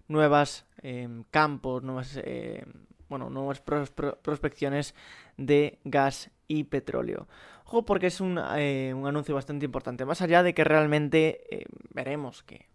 nuevas 0.09 0.66
em, 0.83 1.23
campos, 1.30 1.83
nuevas 1.83 2.19
eh, 2.23 2.64
bueno, 3.09 3.28
nuevas 3.28 3.61
prospecciones 3.61 4.95
de 5.37 5.78
gas 5.85 6.30
y 6.49 6.64
petróleo. 6.64 7.28
Ojo 7.64 7.85
porque 7.85 8.07
es 8.07 8.21
un, 8.21 8.40
eh, 8.57 8.95
anuncio 9.04 9.35
bastante 9.35 9.64
importante, 9.64 10.04
más 10.04 10.23
allá 10.23 10.42
de 10.42 10.54
que 10.54 10.64
realmente 10.64 11.40
eh, 11.50 11.66
veremos 11.92 12.42
que 12.42 12.69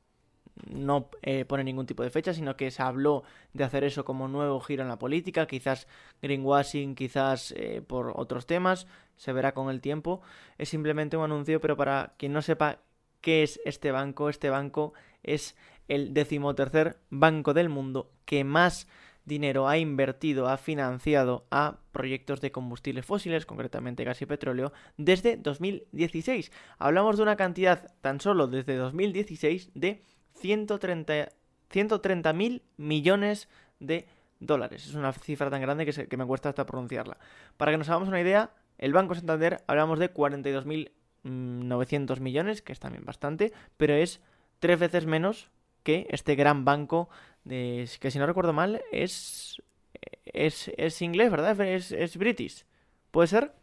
no 0.69 1.09
eh, 1.21 1.45
pone 1.45 1.63
ningún 1.63 1.85
tipo 1.85 2.03
de 2.03 2.09
fecha, 2.09 2.33
sino 2.33 2.55
que 2.55 2.71
se 2.71 2.81
habló 2.81 3.23
de 3.53 3.63
hacer 3.63 3.83
eso 3.83 4.05
como 4.05 4.27
nuevo 4.27 4.59
giro 4.59 4.83
en 4.83 4.89
la 4.89 4.99
política, 4.99 5.47
quizás 5.47 5.87
greenwashing, 6.21 6.95
quizás 6.95 7.53
por 7.87 8.13
otros 8.15 8.45
temas, 8.45 8.87
se 9.17 9.33
verá 9.33 9.53
con 9.53 9.69
el 9.69 9.81
tiempo. 9.81 10.21
Es 10.57 10.69
simplemente 10.69 11.17
un 11.17 11.23
anuncio, 11.23 11.59
pero 11.59 11.75
para 11.77 12.13
quien 12.17 12.33
no 12.33 12.41
sepa 12.41 12.79
qué 13.21 13.43
es 13.43 13.59
este 13.65 13.91
banco, 13.91 14.29
este 14.29 14.49
banco 14.49 14.93
es 15.23 15.55
el 15.87 16.13
decimotercer 16.13 16.97
banco 17.09 17.53
del 17.53 17.69
mundo 17.69 18.11
que 18.25 18.43
más 18.43 18.87
dinero 19.25 19.67
ha 19.67 19.77
invertido, 19.77 20.47
ha 20.47 20.57
financiado 20.57 21.47
a 21.49 21.79
proyectos 21.91 22.41
de 22.41 22.51
combustibles 22.51 23.05
fósiles, 23.05 23.45
concretamente 23.45 24.03
gas 24.03 24.21
y 24.21 24.25
petróleo, 24.25 24.71
desde 24.97 25.37
2016. 25.37 26.51
Hablamos 26.77 27.17
de 27.17 27.23
una 27.23 27.35
cantidad 27.35 27.91
tan 28.01 28.21
solo 28.21 28.47
desde 28.47 28.75
2016 28.75 29.71
de 29.73 30.03
130 30.35 32.33
mil 32.33 32.61
millones 32.77 33.49
de 33.79 34.07
dólares. 34.39 34.85
Es 34.85 34.93
una 34.95 35.11
cifra 35.13 35.49
tan 35.49 35.61
grande 35.61 35.85
que, 35.85 36.07
que 36.07 36.17
me 36.17 36.25
cuesta 36.25 36.49
hasta 36.49 36.65
pronunciarla. 36.65 37.17
Para 37.57 37.71
que 37.71 37.77
nos 37.77 37.87
hagamos 37.89 38.09
una 38.09 38.21
idea, 38.21 38.51
el 38.77 38.93
Banco 38.93 39.15
Santander 39.15 39.63
hablamos 39.67 39.99
de 39.99 40.13
42.900 40.13 42.19
millones, 42.19 42.61
que 42.61 42.73
es 42.73 42.79
también 42.79 43.05
bastante, 43.05 43.53
pero 43.77 43.93
es 43.93 44.21
tres 44.59 44.79
veces 44.79 45.05
menos 45.05 45.49
que 45.83 46.07
este 46.09 46.35
gran 46.35 46.65
banco 46.65 47.09
de, 47.43 47.87
que 47.99 48.11
si 48.11 48.19
no 48.19 48.25
recuerdo 48.25 48.53
mal 48.53 48.81
es 48.91 49.61
es, 50.35 50.69
es 50.77 51.01
inglés, 51.01 51.31
¿verdad? 51.31 51.59
Es, 51.61 51.91
es 51.91 52.17
british. 52.17 52.65
¿Puede 53.11 53.27
ser? 53.27 53.53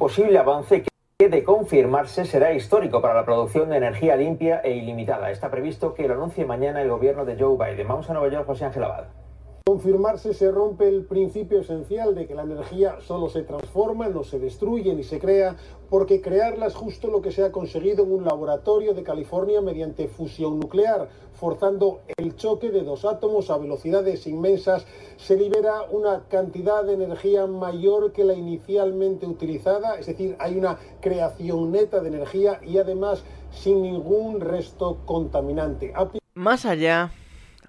Posible 0.00 0.38
avance 0.38 0.82
que 1.18 1.28
de 1.28 1.44
confirmarse 1.44 2.24
será 2.24 2.54
histórico 2.54 3.02
para 3.02 3.12
la 3.12 3.26
producción 3.26 3.68
de 3.68 3.76
energía 3.76 4.16
limpia 4.16 4.62
e 4.64 4.72
ilimitada. 4.72 5.30
Está 5.30 5.50
previsto 5.50 5.92
que 5.92 6.08
lo 6.08 6.14
anuncie 6.14 6.46
mañana 6.46 6.80
el 6.80 6.88
gobierno 6.88 7.26
de 7.26 7.36
Joe 7.38 7.58
Biden. 7.58 7.86
Vamos 7.86 8.08
a 8.08 8.14
Nueva 8.14 8.32
York, 8.32 8.46
José 8.46 8.64
Ángel 8.64 8.84
Abad 8.84 9.19
confirmarse 9.64 10.34
se 10.34 10.50
rompe 10.50 10.88
el 10.88 11.04
principio 11.04 11.60
esencial 11.60 12.14
de 12.14 12.26
que 12.26 12.34
la 12.34 12.42
energía 12.42 13.00
solo 13.00 13.28
se 13.28 13.42
transforma, 13.42 14.08
no 14.08 14.24
se 14.24 14.38
destruye 14.38 14.94
ni 14.94 15.04
se 15.04 15.18
crea, 15.18 15.56
porque 15.88 16.20
crearla 16.20 16.66
es 16.66 16.74
justo 16.74 17.08
lo 17.08 17.22
que 17.22 17.32
se 17.32 17.44
ha 17.44 17.52
conseguido 17.52 18.04
en 18.04 18.12
un 18.12 18.24
laboratorio 18.24 18.94
de 18.94 19.02
California 19.02 19.60
mediante 19.60 20.08
fusión 20.08 20.58
nuclear, 20.60 21.08
forzando 21.32 22.00
el 22.16 22.36
choque 22.36 22.70
de 22.70 22.82
dos 22.82 23.04
átomos 23.04 23.50
a 23.50 23.58
velocidades 23.58 24.26
inmensas, 24.26 24.86
se 25.16 25.36
libera 25.36 25.82
una 25.90 26.24
cantidad 26.28 26.84
de 26.84 26.94
energía 26.94 27.46
mayor 27.46 28.12
que 28.12 28.24
la 28.24 28.34
inicialmente 28.34 29.26
utilizada, 29.26 29.98
es 29.98 30.06
decir, 30.06 30.36
hay 30.38 30.56
una 30.56 30.78
creación 31.00 31.72
neta 31.72 32.00
de 32.00 32.08
energía 32.08 32.60
y 32.62 32.78
además 32.78 33.22
sin 33.52 33.82
ningún 33.82 34.40
resto 34.40 34.98
contaminante. 35.06 35.92
Más 36.34 36.64
allá 36.64 37.12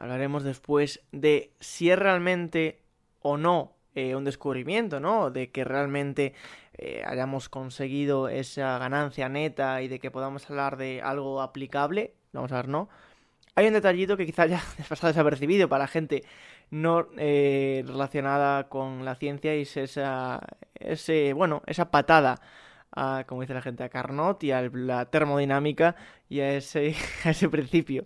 hablaremos 0.01 0.43
después 0.43 0.99
de 1.11 1.51
si 1.59 1.91
es 1.91 1.99
realmente 1.99 2.81
o 3.21 3.37
no 3.37 3.73
eh, 3.93 4.15
un 4.15 4.23
descubrimiento, 4.23 4.99
¿no? 4.99 5.29
De 5.29 5.51
que 5.51 5.63
realmente 5.63 6.33
eh, 6.73 7.03
hayamos 7.05 7.49
conseguido 7.49 8.27
esa 8.27 8.79
ganancia 8.79 9.29
neta 9.29 9.79
y 9.83 9.87
de 9.87 9.99
que 9.99 10.09
podamos 10.09 10.49
hablar 10.49 10.77
de 10.77 11.03
algo 11.03 11.39
aplicable. 11.39 12.15
Vamos 12.33 12.51
a 12.51 12.55
ver, 12.55 12.67
¿no? 12.67 12.89
Hay 13.53 13.67
un 13.67 13.73
detallito 13.73 14.17
que 14.17 14.25
quizá 14.25 14.47
ya 14.47 14.63
pasado 14.89 15.13
desapercibido 15.13 15.69
para 15.69 15.85
gente 15.87 16.23
no 16.71 17.09
eh, 17.17 17.83
relacionada 17.85 18.69
con 18.69 19.05
la 19.05 19.13
ciencia 19.13 19.55
y 19.55 19.61
es 19.61 19.77
esa, 19.77 20.41
ese, 20.79 21.33
bueno, 21.33 21.61
esa 21.67 21.91
patada 21.91 22.41
como 23.27 23.41
dice 23.41 23.53
la 23.53 23.61
gente, 23.61 23.83
a 23.83 23.89
Carnot 23.89 24.43
y 24.43 24.51
a 24.51 24.61
la 24.61 25.05
termodinámica 25.05 25.95
y 26.29 26.39
a 26.41 26.55
ese, 26.55 26.93
principio 27.49 28.05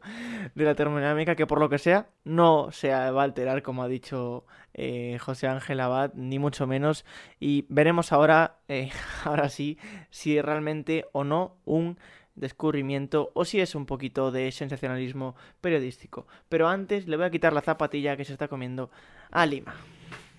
de 0.54 0.63
la 0.63 0.75
termodinámica 0.75 1.36
que 1.36 1.48
por 1.48 1.60
lo 1.60 1.70
que 1.70 1.77
sea 1.77 2.08
no 2.24 2.72
se 2.72 2.89
va 2.89 3.22
a 3.22 3.24
alterar 3.24 3.63
como 3.63 3.84
ha 3.84 3.88
dicho 3.88 4.46
eh, 4.74 5.18
José 5.20 5.48
Ángel 5.48 5.80
Abad, 5.80 6.13
ni 6.15 6.38
mucho 6.38 6.68
menos. 6.68 7.06
Y 7.39 7.65
veremos 7.70 8.12
ahora, 8.12 8.58
eh, 8.68 8.92
ahora 9.24 9.50
sí, 9.50 9.77
si 10.10 10.42
realmente 10.42 11.06
o 11.13 11.24
no 11.24 11.56
un 11.65 11.98
descubrimiento 12.36 13.32
o 13.34 13.46
si 13.46 13.62
es 13.62 13.75
un 13.75 13.86
poquito 13.86 14.32
de 14.32 14.51
sensacionalismo 14.51 15.36
periodístico. 15.62 16.27
Pero 16.50 16.68
antes 16.68 17.08
le 17.08 17.15
voy 17.15 17.25
a 17.25 17.32
quitar 17.32 17.54
la 17.54 17.62
zapatilla 17.62 18.18
que 18.18 18.25
se 18.25 18.34
está 18.34 18.48
comiendo 18.48 18.92
a 19.32 19.46
Lima. 19.46 19.74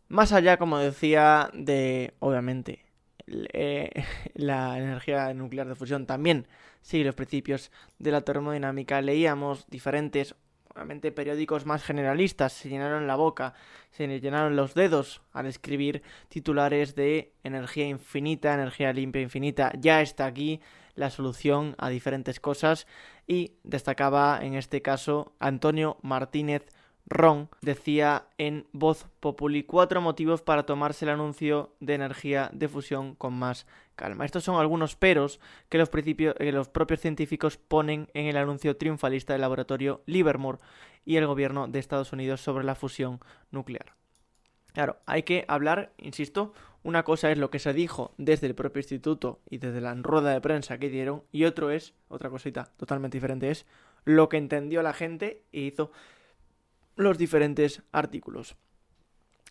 Más 0.08 0.32
allá, 0.32 0.56
como 0.56 0.78
decía, 0.78 1.50
de, 1.52 2.14
obviamente, 2.20 2.85
eh, 3.26 3.90
la 4.34 4.78
energía 4.78 5.32
nuclear 5.34 5.68
de 5.68 5.74
fusión 5.74 6.06
también 6.06 6.46
sigue 6.82 7.04
los 7.04 7.14
principios 7.14 7.70
de 7.98 8.12
la 8.12 8.20
termodinámica. 8.22 9.00
Leíamos 9.00 9.66
diferentes, 9.68 10.34
obviamente, 10.68 11.12
periódicos 11.12 11.66
más 11.66 11.82
generalistas, 11.82 12.52
se 12.52 12.68
llenaron 12.68 13.06
la 13.06 13.16
boca, 13.16 13.54
se 13.90 14.06
llenaron 14.20 14.56
los 14.56 14.74
dedos 14.74 15.22
al 15.32 15.46
escribir 15.46 16.02
titulares 16.28 16.94
de 16.94 17.32
energía 17.42 17.88
infinita, 17.88 18.54
energía 18.54 18.92
limpia 18.92 19.22
infinita. 19.22 19.72
Ya 19.78 20.00
está 20.00 20.26
aquí 20.26 20.60
la 20.94 21.10
solución 21.10 21.74
a 21.78 21.88
diferentes 21.88 22.40
cosas 22.40 22.86
y 23.26 23.52
destacaba 23.64 24.38
en 24.42 24.54
este 24.54 24.82
caso 24.82 25.34
Antonio 25.38 25.98
Martínez 26.02 26.66
Ron 27.06 27.48
decía 27.60 28.26
en 28.36 28.66
Voz 28.72 29.06
Populi 29.20 29.62
cuatro 29.62 30.00
motivos 30.00 30.42
para 30.42 30.66
tomarse 30.66 31.04
el 31.04 31.10
anuncio 31.10 31.72
de 31.80 31.94
energía 31.94 32.50
de 32.52 32.68
fusión 32.68 33.14
con 33.14 33.34
más 33.34 33.66
calma. 33.94 34.24
Estos 34.24 34.44
son 34.44 34.60
algunos 34.60 34.96
peros 34.96 35.40
que 35.68 35.78
los, 35.78 35.90
los 36.38 36.68
propios 36.68 37.00
científicos 37.00 37.56
ponen 37.56 38.08
en 38.12 38.26
el 38.26 38.36
anuncio 38.36 38.76
triunfalista 38.76 39.32
del 39.32 39.42
laboratorio 39.42 40.02
Livermore 40.06 40.58
y 41.04 41.16
el 41.16 41.26
gobierno 41.26 41.68
de 41.68 41.78
Estados 41.78 42.12
Unidos 42.12 42.40
sobre 42.40 42.64
la 42.64 42.74
fusión 42.74 43.20
nuclear. 43.52 43.94
Claro, 44.72 44.98
hay 45.06 45.22
que 45.22 45.44
hablar, 45.48 45.92
insisto, 45.96 46.52
una 46.82 47.02
cosa 47.02 47.30
es 47.30 47.38
lo 47.38 47.50
que 47.50 47.58
se 47.58 47.72
dijo 47.72 48.12
desde 48.18 48.46
el 48.46 48.54
propio 48.54 48.80
instituto 48.80 49.40
y 49.48 49.58
desde 49.58 49.80
la 49.80 49.94
rueda 49.94 50.32
de 50.32 50.40
prensa 50.40 50.78
que 50.78 50.90
dieron, 50.90 51.22
y 51.32 51.44
otro 51.44 51.70
es, 51.70 51.94
otra 52.08 52.30
cosita 52.30 52.70
totalmente 52.76 53.16
diferente, 53.16 53.50
es 53.50 53.64
lo 54.04 54.28
que 54.28 54.36
entendió 54.36 54.82
la 54.82 54.92
gente 54.92 55.42
y 55.50 55.62
hizo 55.62 55.90
los 56.96 57.18
diferentes 57.18 57.82
artículos. 57.92 58.56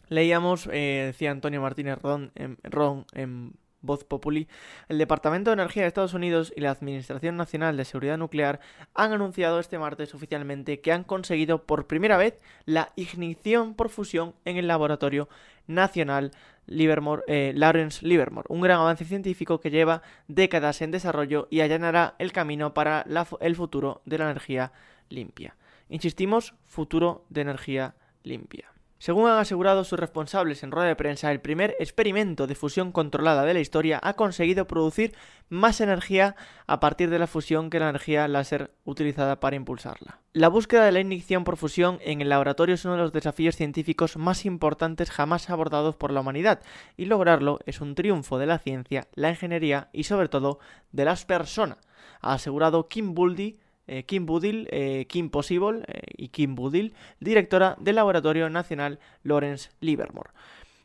Leíamos, 0.10 0.68
eh, 0.72 1.04
decía 1.08 1.32
Antonio 1.32 1.62
Martínez 1.62 2.00
Ron 2.02 2.32
en, 2.36 2.58
Ron 2.64 3.06
en 3.14 3.54
Voz 3.82 4.04
Populi, 4.04 4.48
el 4.90 4.98
Departamento 4.98 5.52
de 5.52 5.56
Energía 5.56 5.84
de 5.84 5.88
Estados 5.88 6.14
Unidos 6.14 6.52
y 6.56 6.62
la 6.62 6.72
Administración 6.72 7.38
Nacional 7.38 7.78
de 7.78 7.86
Seguridad 7.86 8.18
Nuclear 8.18 8.60
han 8.94 9.14
anunciado 9.14 9.60
este 9.60 9.78
martes 9.78 10.14
oficialmente 10.16 10.82
que 10.82 10.92
han 10.92 11.04
conseguido 11.04 11.64
por 11.64 11.88
primera 11.88 12.18
vez 12.18 12.40
la 12.66 12.92
ignición 12.96 13.76
por 13.76 13.90
fusión 13.90 14.34
en 14.44 14.58
el 14.58 14.68
laboratorio 14.68 15.30
nacional 15.68 16.32
Livermore, 16.68 17.24
eh, 17.28 17.54
Lawrence 17.56 18.06
Livermore, 18.06 18.48
un 18.50 18.62
gran 18.62 18.80
avance 18.80 19.06
científico 19.06 19.60
que 19.60 19.70
lleva 19.70 20.02
décadas 20.28 20.82
en 20.82 20.92
desarrollo 20.92 21.48
y 21.52 21.62
allanará 21.62 22.16
el 22.18 22.32
camino 22.32 22.74
para 22.74 23.06
el 23.40 23.56
futuro 23.56 24.02
de 24.06 24.18
la 24.18 24.26
energía 24.26 24.72
limpia. 25.10 25.56
Insistimos, 25.90 26.56
futuro 26.66 27.26
de 27.30 27.42
energía 27.42 27.96
limpia. 28.24 28.76
Según 28.98 29.30
han 29.30 29.38
asegurado 29.38 29.84
sus 29.84 30.00
responsables 30.00 30.64
en 30.64 30.72
rueda 30.72 30.88
de 30.88 30.96
prensa, 30.96 31.32
el 31.32 31.42
primer 31.42 31.76
experimento 31.80 32.48
de 32.48 32.56
fusión 32.56 32.92
controlada 32.92 33.44
de 33.44 33.54
la 33.54 33.60
historia 33.60 34.00
ha 34.02 34.14
conseguido 34.14 34.66
producir 34.68 35.14
más 35.50 35.82
energía 35.82 36.36
a 36.66 36.80
partir 36.80 37.10
de 37.10 37.20
la 37.20 37.28
fusión 37.28 37.70
que 37.70 37.80
la 37.80 37.90
energía 37.90 38.28
láser 38.28 38.74
utilizada 38.86 39.40
para 39.40 39.58
impulsarla. 39.58 40.22
La 40.32 40.48
búsqueda 40.48 40.86
de 40.86 40.94
la 40.94 41.02
ignición 41.02 41.44
por 41.44 41.58
fusión 41.58 42.00
en 42.02 42.22
el 42.22 42.30
laboratorio 42.30 42.74
es 42.74 42.86
uno 42.86 42.96
de 42.96 43.02
los 43.02 43.14
desafíos 43.14 43.56
científicos 43.58 44.18
más 44.18 44.46
importantes 44.46 45.12
jamás 45.12 45.50
abordados 45.50 45.96
por 45.96 46.12
la 46.12 46.22
humanidad, 46.22 46.62
y 46.98 47.06
lograrlo 47.06 47.60
es 47.66 47.82
un 47.82 47.96
triunfo 47.96 48.40
de 48.40 48.48
la 48.48 48.60
ciencia, 48.60 49.08
la 49.14 49.30
ingeniería 49.30 49.90
y 49.92 50.06
sobre 50.06 50.30
todo 50.30 50.60
de 50.94 51.06
las 51.06 51.26
personas, 51.26 51.78
ha 52.22 52.34
asegurado 52.34 52.88
Kim 52.88 53.14
Buldy, 53.14 53.60
eh, 53.88 54.04
Kim 54.04 54.26
Budil, 54.26 54.68
eh, 54.72 55.06
Kim 55.08 55.30
Possible 55.30 55.84
eh, 55.88 56.02
y 56.18 56.30
Kim 56.30 56.56
Budil, 56.56 56.94
directora 57.20 57.76
del 57.80 57.96
Laboratorio 57.96 58.50
Nacional 58.50 59.00
Lawrence 59.24 59.70
Livermore. 59.80 60.32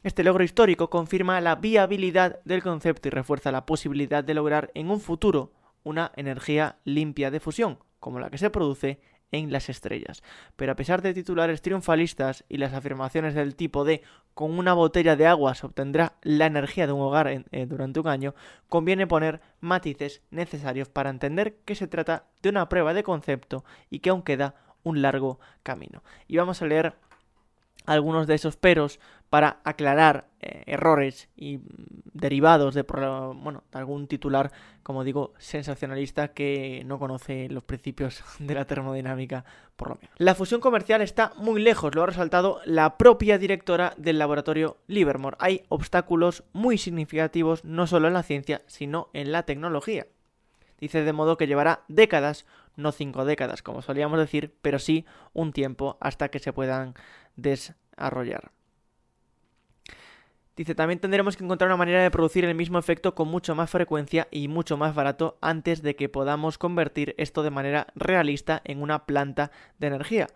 Este 0.03 0.25
logro 0.25 0.45
histórico 0.45 0.89
confirma 0.91 1.41
la 1.41 1.57
viabilidad 1.57 2.41
del 2.45 2.63
concepto 2.63 3.09
y 3.09 3.11
refuerza 3.11 3.53
la 3.53 3.67
posibilidad 3.67 4.25
de 4.25 4.35
lograr 4.35 4.71
en 4.75 4.91
un 4.91 5.01
futuro 5.01 5.53
una 5.83 6.13
energía 6.17 6.79
limpia 6.85 7.31
de 7.31 7.41
fusión, 7.41 7.79
como 7.99 8.21
la 8.21 8.31
que 8.31 8.39
se 8.39 8.51
produce 8.51 9.01
en 9.33 9.53
las 9.53 9.69
estrellas. 9.69 10.23
Pero 10.57 10.73
a 10.73 10.77
pesar 10.77 11.03
de 11.03 11.15
titulares 11.15 11.63
triunfalistas 11.63 12.45
y 12.49 12.59
las 12.59 12.73
afirmaciones 12.73 13.35
del 13.35 13.57
tipo 13.57 13.85
de 13.85 14.03
con 14.35 14.59
una 14.59 14.73
botella 14.75 15.17
de 15.17 15.27
agua 15.27 15.55
se 15.55 15.67
obtendrá 15.67 16.15
la 16.23 16.47
energía 16.47 16.87
de 16.87 16.93
un 16.93 17.03
hogar 17.03 17.29
eh, 17.29 17.67
durante 17.67 18.01
un 18.01 18.09
año, 18.09 18.35
conviene 18.69 19.07
poner 19.07 19.41
matices 19.61 20.23
necesarios 20.31 20.89
para 20.89 21.11
entender 21.11 21.57
que 21.65 21.75
se 21.75 21.89
trata 21.89 22.25
de 22.43 22.49
una 22.49 22.69
prueba 22.69 22.95
de 22.95 23.03
concepto 23.03 23.65
y 23.91 23.99
que 23.99 24.11
aún 24.11 24.23
queda 24.23 24.55
un 24.83 25.03
largo 25.03 25.41
camino. 25.63 26.03
Y 26.27 26.37
vamos 26.37 26.63
a 26.63 26.67
leer 26.67 26.95
algunos 27.87 28.27
de 28.27 28.35
esos 28.35 28.57
peros 28.57 29.01
para 29.31 29.61
aclarar 29.65 30.27
eh, 30.41 30.65
errores 30.67 31.29
y 31.37 31.59
mm, 31.59 31.63
derivados 32.13 32.75
de, 32.75 32.83
bueno, 32.83 33.63
de 33.71 33.79
algún 33.79 34.09
titular, 34.09 34.51
como 34.83 35.05
digo, 35.05 35.33
sensacionalista 35.39 36.29
que 36.29 36.83
no 36.85 36.99
conoce 36.99 37.49
los 37.49 37.63
principios 37.63 38.23
de 38.39 38.55
la 38.55 38.65
termodinámica, 38.65 39.45
por 39.77 39.91
lo 39.91 39.95
menos. 39.97 40.11
La 40.19 40.35
fusión 40.35 40.61
comercial 40.61 41.01
está 41.01 41.33
muy 41.37 41.63
lejos, 41.63 41.95
lo 41.95 42.03
ha 42.03 42.07
resaltado 42.07 42.61
la 42.65 42.99
propia 42.99 43.39
directora 43.39 43.95
del 43.97 44.19
laboratorio 44.19 44.79
Livermore. 44.89 45.37
Hay 45.39 45.63
obstáculos 45.69 46.43
muy 46.53 46.77
significativos 46.77 47.65
no 47.65 47.87
solo 47.87 48.09
en 48.09 48.15
la 48.15 48.25
ciencia, 48.25 48.63
sino 48.67 49.11
en 49.13 49.31
la 49.31 49.45
tecnología. 49.45 50.07
Dice 50.81 51.03
de 51.03 51.13
modo 51.13 51.37
que 51.37 51.47
llevará 51.47 51.83
décadas, 51.89 52.47
no 52.77 52.93
cinco 52.93 53.25
décadas, 53.25 53.63
como 53.63 53.83
solíamos 53.83 54.19
decir, 54.19 54.55
pero 54.63 54.79
sí 54.79 55.05
un 55.33 55.53
tiempo 55.53 55.99
hasta 56.01 56.29
que 56.29 56.39
se 56.39 56.53
puedan 56.53 56.95
desarrollar. 57.37 58.53
Dice, 60.57 60.75
también 60.75 61.01
tendremos 61.01 61.37
que 61.37 61.45
encontrar 61.45 61.69
una 61.69 61.79
manera 61.79 62.03
de 62.03 62.11
producir 62.11 62.45
el 62.45 62.55
mismo 62.55 62.79
efecto 62.79 63.15
con 63.15 63.29
mucho 63.29 63.55
más 63.55 63.71
frecuencia 63.71 64.29
y 64.31 64.49
mucho 64.49 64.77
más 64.77 64.95
barato 64.95 65.39
antes 65.41 65.81
de 65.81 65.97
que 65.97 66.11
podamos 66.11 66.59
convertir 66.59 67.15
esto 67.17 67.43
de 67.43 67.51
manera 67.51 67.87
realista 67.95 68.61
en 68.65 68.83
una 68.83 69.07
planta 69.07 69.53
de 69.79 69.87
energía. 69.87 70.27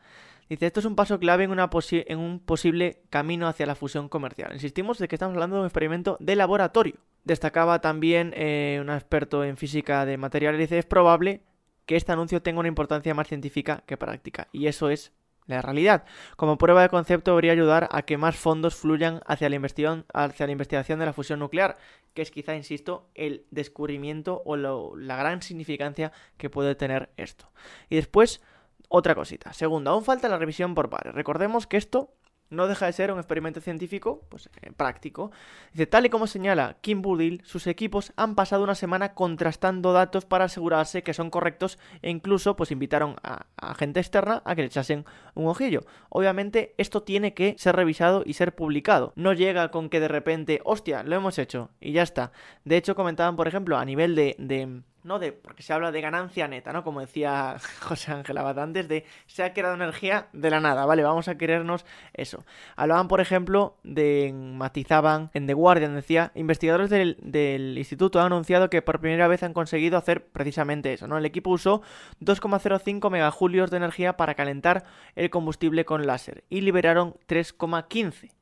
Dice, 0.49 0.67
esto 0.67 0.81
es 0.81 0.87
un 0.87 0.97
paso 0.97 1.19
clave 1.19 1.45
en, 1.45 1.53
en 1.53 2.19
un 2.19 2.39
posible 2.39 3.03
camino 3.11 3.49
hacia 3.49 3.67
la 3.67 3.75
fusión 3.75 4.09
comercial. 4.09 4.53
Insistimos 4.55 4.99
de 4.99 5.09
que 5.09 5.17
estamos 5.17 5.35
hablando 5.35 5.57
de 5.57 5.61
un 5.61 5.67
experimento 5.67 6.17
de 6.21 6.37
laboratorio. 6.37 6.97
Destacaba 7.25 7.81
también 7.81 8.33
eh, 8.37 8.79
un 8.81 8.91
experto 8.91 9.45
en 9.45 9.57
física 9.57 10.05
de 10.05 10.17
materiales, 10.17 10.61
dice, 10.61 10.79
es 10.79 10.87
probable 10.87 11.43
que 11.87 11.97
este 11.97 12.13
anuncio 12.13 12.43
tenga 12.43 12.61
una 12.61 12.69
importancia 12.69 13.15
más 13.15 13.29
científica 13.29 13.83
que 13.87 13.97
práctica. 13.97 14.49
Y 14.53 14.67
eso 14.67 14.91
es 14.91 15.13
la 15.47 15.61
realidad. 15.61 16.05
Como 16.37 16.59
prueba 16.59 16.83
de 16.83 16.89
concepto 16.89 17.33
debería 17.33 17.53
ayudar 17.53 17.89
a 17.93 18.03
que 18.03 18.17
más 18.17 18.37
fondos 18.37 18.75
fluyan 18.75 19.21
hacia 19.27 19.49
la, 19.49 19.57
investigación, 19.57 20.07
hacia 20.13 20.47
la 20.47 20.53
investigación 20.53 20.99
de 20.99 21.07
la 21.07 21.13
fusión 21.13 21.39
nuclear, 21.39 21.77
que 22.15 22.23
es 22.23 22.31
quizá, 22.31 22.55
insisto, 22.55 23.09
el 23.15 23.45
descubrimiento 23.51 24.43
o 24.45 24.57
la 24.57 25.17
gran 25.17 25.43
significancia 25.43 26.13
que 26.37 26.51
puede 26.51 26.75
tener 26.75 27.11
esto. 27.17 27.51
Y 27.91 27.97
después, 27.97 28.43
otra 28.89 29.15
cosita. 29.15 29.53
Segundo, 29.53 29.91
aún 29.91 30.05
falta 30.05 30.29
la 30.29 30.39
revisión 30.39 30.75
por 30.75 30.89
pares. 30.91 31.15
Recordemos 31.15 31.67
que 31.67 31.77
esto 31.77 32.15
no 32.51 32.69
deja 32.69 32.87
de 32.87 32.93
ser 32.93 33.13
un 33.13 33.19
experimento 33.19 33.61
científico 33.61 34.23
pues, 34.29 34.49
eh, 34.63 34.73
práctico. 34.77 35.31
Dice, 35.73 35.87
tal 35.87 36.07
y 36.07 36.11
como 36.11 36.27
señala 36.27 36.77
Kim 36.81 37.03
Budil, 37.03 37.43
sus 37.45 37.67
equipos 37.67 38.13
han 38.17 38.35
pasado 38.35 38.65
una 38.65 38.75
semana 38.75 39.15
contrastando 39.15 39.93
datos 39.93 40.25
para 40.25 40.45
asegurarse 40.45 41.03
que 41.03 41.15
son 41.15 41.31
correctos 41.31 41.79
e 42.03 42.11
incluso 42.11 42.57
pues 42.57 42.71
invitaron 42.71 43.17
a, 43.23 43.47
gente 43.75 44.01
externa 44.01 44.43
a 44.45 44.55
que 44.55 44.63
le 44.63 44.67
echasen 44.67 45.05
un 45.35 45.47
ojillo. 45.47 45.81
Obviamente 46.09 46.75
esto 46.79 47.03
tiene 47.03 47.35
que 47.35 47.57
ser 47.59 47.77
revisado 47.77 48.23
y 48.25 48.35
ser 48.35 48.55
publicado. 48.55 49.13
No 49.17 49.33
llega 49.33 49.71
con 49.71 49.89
que 49.89 50.01
de 50.01 50.09
repente, 50.09 50.61
hostia, 50.65 51.03
lo 51.03 51.17
hemos 51.17 51.39
hecho 51.39 51.71
y 51.81 51.93
ya 51.93 52.03
está. 52.03 52.33
De 52.65 52.77
hecho 52.77 52.95
comentaban, 52.95 53.37
por 53.37 53.49
ejemplo, 53.49 53.77
a 53.77 53.85
nivel 53.85 54.15
de, 54.15 54.37
de 54.39 54.83
no 55.05 55.19
de, 55.19 55.33
porque 55.33 55.63
se 55.63 55.73
habla 55.73 55.93
de 55.93 56.01
ganancia 56.01 56.49
neta, 56.49 56.73
¿no? 56.73 56.83
Como 56.83 57.01
decía 57.01 57.57
José 57.81 58.13
Ángel 58.13 58.39
Abad 58.39 58.59
antes, 58.59 58.89
de 58.89 59.05
se 59.27 59.45
ha 59.45 59.53
creado 59.53 59.75
energía 59.75 60.29
de 60.33 60.51
la 60.51 60.61
nada, 60.61 60.87
¿vale? 60.87 61.03
Vamos 61.03 61.29
a 61.29 61.37
querernos 61.37 61.85
eso. 62.15 62.45
Hablaban, 62.75 63.07
por 63.07 63.21
ejemplo, 63.21 63.77
de, 63.85 64.33
matizaban, 64.35 65.31
en 65.35 65.47
The 65.47 65.55
Guardian 65.55 65.95
decía, 65.95 66.33
investigadores 66.35 66.91
del, 66.91 67.19
del 67.23 67.77
instituto 67.77 68.19
han 68.19 68.27
anunciado 68.27 68.71
que 68.71 68.83
por 68.83 69.01
primera 69.01 69.29
vez 69.29 69.43
han 69.43 69.53
conseguido 69.53 69.99
hacer 69.99 70.27
precisamente 70.27 70.93
eso, 70.93 71.07
¿no? 71.07 71.19
El 71.19 71.27
equipo 71.27 71.51
usó 71.51 71.83
2,05 72.21 73.11
megajulios 73.11 73.71
de 73.71 73.77
energía 73.77 74.17
para 74.17 74.35
calentar 74.35 74.85
el 75.15 75.31
combustible 75.31 75.85
con 75.85 76.07
láser 76.07 76.45
y 76.49 76.63
liberaron 76.63 77.17
3,15 77.29 78.33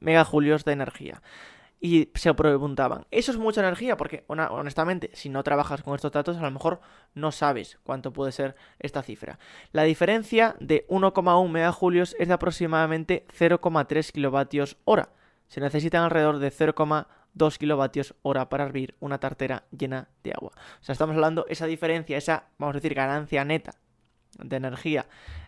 megajulios 0.00 0.64
de 0.64 0.72
energía 0.72 1.22
y 1.80 2.10
se 2.14 2.34
preguntaban, 2.34 3.06
¿eso 3.10 3.30
es 3.30 3.38
mucha 3.38 3.60
energía? 3.60 3.96
Porque 3.96 4.24
honestamente, 4.26 5.10
si 5.14 5.28
no 5.28 5.44
trabajas 5.44 5.82
con 5.82 5.94
estos 5.94 6.10
datos, 6.10 6.36
a 6.36 6.42
lo 6.42 6.50
mejor 6.50 6.80
no 7.14 7.30
sabes 7.30 7.78
cuánto 7.84 8.12
puede 8.12 8.32
ser 8.32 8.56
esta 8.80 9.02
cifra. 9.02 9.38
La 9.70 9.84
diferencia 9.84 10.56
de 10.58 10.86
1,1 10.88 11.48
megajulios 11.48 12.16
es 12.18 12.28
de 12.28 12.34
aproximadamente 12.34 13.26
0,3 13.38 14.10
kilovatios 14.10 14.76
hora. 14.84 15.10
Se 15.46 15.60
necesitan 15.60 16.02
alrededor 16.02 16.40
de 16.40 16.50
0,2 16.50 17.58
kilovatios 17.58 18.14
hora 18.22 18.48
para 18.48 18.64
hervir 18.64 18.96
una 18.98 19.18
tartera 19.18 19.64
llena 19.70 20.08
de 20.24 20.32
agua. 20.32 20.50
O 20.80 20.84
sea, 20.84 20.94
estamos 20.94 21.14
hablando 21.14 21.46
esa 21.48 21.66
diferencia, 21.66 22.16
esa, 22.16 22.48
vamos 22.58 22.74
a 22.74 22.78
decir, 22.78 22.94
ganancia 22.94 23.44
neta 23.44 23.72
de 24.36 24.56
energía 24.56 25.06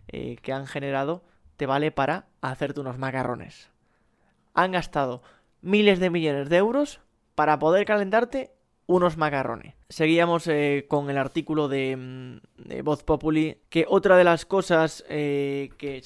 eh, 0.09 0.37
que 0.43 0.53
han 0.53 0.67
generado, 0.67 1.25
te 1.57 1.67
vale 1.67 1.91
para 1.91 2.27
hacerte 2.41 2.81
unos 2.81 2.99
macarrones. 2.99 3.69
Han 4.55 4.73
gastado 4.73 5.23
miles 5.63 6.01
de 6.01 6.11
millones 6.11 6.49
de 6.49 6.57
euros 6.57 7.01
para 7.35 7.59
poder 7.59 7.85
calentarte 7.85 8.53
unos 8.91 9.17
macarrones. 9.17 9.75
Seguíamos 9.89 10.49
eh, 10.49 10.87
con 10.89 11.11
el 11.11 11.19
artículo 11.19 11.69
de, 11.69 11.97
mm, 11.97 12.69
de, 12.69 12.83
Voz 12.83 13.05
Populi, 13.05 13.59
que 13.69 13.85
otra 13.89 14.17
de 14.17 14.25
las 14.25 14.45
cosas 14.45 15.05
eh, 15.09 15.71
que, 15.79 16.03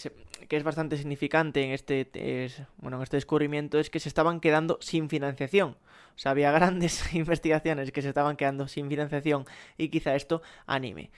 es 0.51 0.63
bastante 0.63 0.99
significante 0.99 1.65
en 1.65 1.73
este, 1.73 2.11
es, 2.45 2.63
bueno, 2.77 2.99
en 2.99 3.03
este 3.03 3.17
descubrimiento 3.17 3.79
es 3.79 3.89
que 3.89 4.01
se 4.01 4.11
estaban 4.11 4.39
quedando 4.39 4.79
sin 4.83 5.09
financiación. 5.09 5.79
O 6.15 6.19
sea, 6.19 6.33
había 6.33 6.53
grandes 6.53 7.15
investigaciones 7.15 7.91
que 7.91 8.03
se 8.03 8.09
estaban 8.09 8.37
quedando 8.37 8.69
sin 8.69 8.89
financiación 8.89 9.47
y 9.79 9.89
quizá 9.89 10.15
esto 10.15 10.43
anime. 10.67 11.11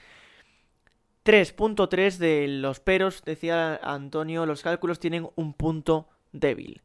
3.3 1.25 2.18
de 2.18 2.46
los 2.46 2.79
peros, 2.79 3.25
decía 3.25 3.81
Antonio, 3.83 4.46
los 4.46 4.62
cálculos 4.62 5.01
tienen 5.01 5.29
un 5.35 5.53
punto 5.55 6.09
débil. 6.31 6.83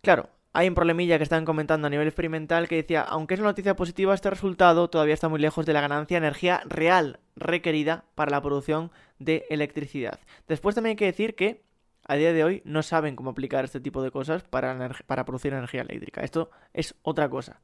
Claro, 0.00 0.30
hay 0.52 0.68
un 0.68 0.74
problemilla 0.74 1.18
que 1.18 1.24
están 1.24 1.44
comentando 1.44 1.86
a 1.86 1.90
nivel 1.90 2.08
experimental 2.08 2.68
que 2.68 2.76
decía, 2.76 3.02
aunque 3.02 3.34
es 3.34 3.40
una 3.40 3.50
noticia 3.50 3.76
positiva, 3.76 4.14
este 4.14 4.30
resultado 4.30 4.88
todavía 4.88 5.14
está 5.14 5.28
muy 5.28 5.40
lejos 5.40 5.66
de 5.66 5.72
la 5.72 5.80
ganancia 5.80 6.18
de 6.18 6.26
energía 6.26 6.62
real 6.66 7.20
requerida 7.36 8.04
para 8.14 8.30
la 8.30 8.42
producción 8.42 8.90
de 9.18 9.46
electricidad. 9.50 10.20
Después 10.48 10.74
también 10.74 10.92
hay 10.92 10.96
que 10.96 11.04
decir 11.04 11.34
que 11.34 11.62
a 12.08 12.16
día 12.16 12.32
de 12.32 12.42
hoy 12.42 12.62
no 12.64 12.82
saben 12.82 13.14
cómo 13.14 13.30
aplicar 13.30 13.64
este 13.64 13.80
tipo 13.80 14.02
de 14.02 14.10
cosas 14.10 14.42
para, 14.42 14.88
producir 15.26 15.52
energía 15.52 15.82
eléctrica. 15.82 16.22
Esto 16.22 16.50
es 16.72 16.94
otra 17.02 17.28
cosa. 17.28 17.60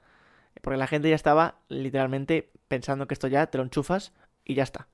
Porque 0.62 0.76
la 0.76 0.86
gente 0.86 1.08
ya 1.08 1.16
estaba 1.16 1.56
literalmente 1.68 2.50
pensando 2.68 3.06
que 3.06 3.14
esto 3.14 3.26
ya 3.26 3.46
te 3.46 3.58
lo 3.58 3.64
enchufas 3.64 4.12
y 4.44 4.54
ya 4.54 4.62
está. 4.62 4.86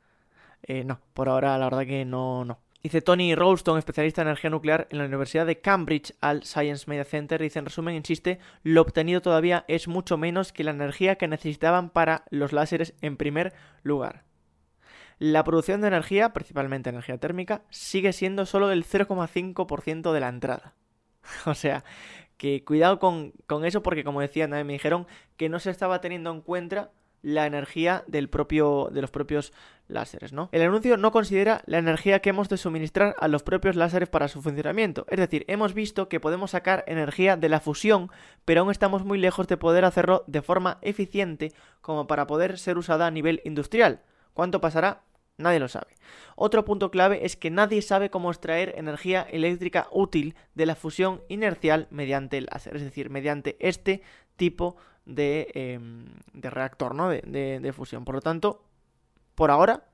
Eh, 0.62 0.84
no, 0.84 1.00
por 1.14 1.28
ahora 1.28 1.58
la 1.58 1.66
verdad 1.66 1.84
que 1.84 2.04
no, 2.04 2.44
no. 2.44 2.60
Dice 2.82 3.02
Tony 3.02 3.34
Ralston, 3.34 3.76
especialista 3.76 4.22
en 4.22 4.28
energía 4.28 4.48
nuclear 4.48 4.88
en 4.90 4.98
la 4.98 5.04
Universidad 5.04 5.44
de 5.44 5.60
Cambridge 5.60 6.14
al 6.22 6.44
Science 6.44 6.88
Media 6.88 7.04
Center, 7.04 7.42
dice 7.42 7.58
en 7.58 7.66
resumen, 7.66 7.94
insiste, 7.94 8.38
lo 8.62 8.80
obtenido 8.80 9.20
todavía 9.20 9.66
es 9.68 9.86
mucho 9.86 10.16
menos 10.16 10.54
que 10.54 10.64
la 10.64 10.70
energía 10.70 11.16
que 11.16 11.28
necesitaban 11.28 11.90
para 11.90 12.24
los 12.30 12.54
láseres 12.54 12.94
en 13.02 13.18
primer 13.18 13.52
lugar. 13.82 14.24
La 15.18 15.44
producción 15.44 15.82
de 15.82 15.88
energía, 15.88 16.32
principalmente 16.32 16.88
energía 16.88 17.18
térmica, 17.18 17.64
sigue 17.68 18.14
siendo 18.14 18.46
solo 18.46 18.70
el 18.70 18.86
0,5% 18.86 20.12
de 20.12 20.20
la 20.20 20.28
entrada. 20.28 20.74
o 21.44 21.52
sea, 21.52 21.84
que 22.38 22.64
cuidado 22.64 22.98
con, 22.98 23.34
con, 23.46 23.66
eso 23.66 23.82
porque 23.82 24.04
como 24.04 24.22
decía, 24.22 24.48
me 24.48 24.64
dijeron 24.64 25.06
que 25.36 25.50
no 25.50 25.58
se 25.58 25.70
estaba 25.70 26.00
teniendo 26.00 26.30
en 26.30 26.40
cuenta 26.40 26.92
la 27.20 27.46
energía 27.46 28.04
del 28.06 28.30
propio, 28.30 28.88
de 28.90 29.02
los 29.02 29.10
propios 29.10 29.52
láseres, 29.90 30.32
¿no? 30.32 30.48
El 30.52 30.62
anuncio 30.62 30.96
no 30.96 31.12
considera 31.12 31.62
la 31.66 31.78
energía 31.78 32.20
que 32.20 32.30
hemos 32.30 32.48
de 32.48 32.56
suministrar 32.56 33.14
a 33.18 33.28
los 33.28 33.42
propios 33.42 33.76
láseres 33.76 34.08
para 34.08 34.28
su 34.28 34.42
funcionamiento. 34.42 35.06
Es 35.08 35.18
decir, 35.18 35.44
hemos 35.48 35.74
visto 35.74 36.08
que 36.08 36.20
podemos 36.20 36.52
sacar 36.52 36.84
energía 36.86 37.36
de 37.36 37.48
la 37.48 37.60
fusión, 37.60 38.10
pero 38.44 38.60
aún 38.60 38.70
estamos 38.70 39.04
muy 39.04 39.18
lejos 39.18 39.46
de 39.48 39.56
poder 39.56 39.84
hacerlo 39.84 40.24
de 40.26 40.42
forma 40.42 40.78
eficiente 40.82 41.52
como 41.80 42.06
para 42.06 42.26
poder 42.26 42.58
ser 42.58 42.78
usada 42.78 43.06
a 43.06 43.10
nivel 43.10 43.40
industrial. 43.44 44.02
¿Cuánto 44.34 44.60
pasará? 44.60 45.02
Nadie 45.36 45.58
lo 45.58 45.68
sabe. 45.68 45.94
Otro 46.36 46.64
punto 46.64 46.90
clave 46.90 47.24
es 47.24 47.36
que 47.36 47.50
nadie 47.50 47.82
sabe 47.82 48.10
cómo 48.10 48.30
extraer 48.30 48.74
energía 48.76 49.22
eléctrica 49.22 49.88
útil 49.90 50.34
de 50.54 50.66
la 50.66 50.74
fusión 50.74 51.22
inercial 51.28 51.88
mediante 51.90 52.38
el 52.38 52.48
láser, 52.50 52.76
es 52.76 52.82
decir, 52.82 53.10
mediante 53.10 53.56
este 53.58 54.02
tipo 54.36 54.76
de, 55.06 55.48
em, 55.54 56.06
reactor 56.34 56.94
¿no? 56.94 57.08
de 57.08 57.72
fusión. 57.74 58.04
Por 58.04 58.16
lo 58.16 58.20
tanto, 58.20 58.69
por 59.34 59.50
ahora 59.50 59.84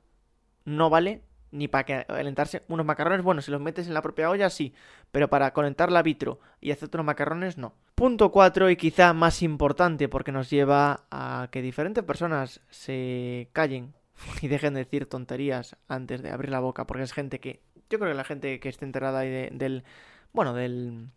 no 0.64 0.90
vale 0.90 1.22
ni 1.50 1.68
para 1.68 2.04
calentarse 2.04 2.62
unos 2.68 2.86
macarrones. 2.86 3.22
Bueno, 3.22 3.40
si 3.40 3.50
los 3.50 3.60
metes 3.60 3.86
en 3.86 3.94
la 3.94 4.02
propia 4.02 4.30
olla, 4.30 4.50
sí, 4.50 4.74
pero 5.10 5.28
para 5.28 5.52
conectar 5.52 5.94
a 5.94 6.02
vitro 6.02 6.40
y 6.60 6.70
hacerte 6.70 6.96
unos 6.96 7.06
macarrones, 7.06 7.56
no. 7.56 7.74
Punto 7.94 8.30
4 8.30 8.70
y 8.70 8.76
quizá 8.76 9.12
más 9.12 9.42
importante 9.42 10.08
porque 10.08 10.32
nos 10.32 10.50
lleva 10.50 11.06
a 11.10 11.48
que 11.50 11.62
diferentes 11.62 12.04
personas 12.04 12.60
se 12.68 13.48
callen 13.52 13.94
y 14.42 14.48
dejen 14.48 14.74
de 14.74 14.84
decir 14.84 15.06
tonterías 15.06 15.76
antes 15.88 16.22
de 16.22 16.30
abrir 16.30 16.50
la 16.50 16.60
boca, 16.60 16.86
porque 16.86 17.04
es 17.04 17.12
gente 17.12 17.40
que, 17.40 17.62
yo 17.88 17.98
creo 17.98 18.10
que 18.10 18.16
la 18.16 18.24
gente 18.24 18.60
que 18.60 18.68
esté 18.68 18.84
enterada 18.84 19.20
del, 19.20 19.84
bueno, 20.32 20.52
del, 20.52 21.08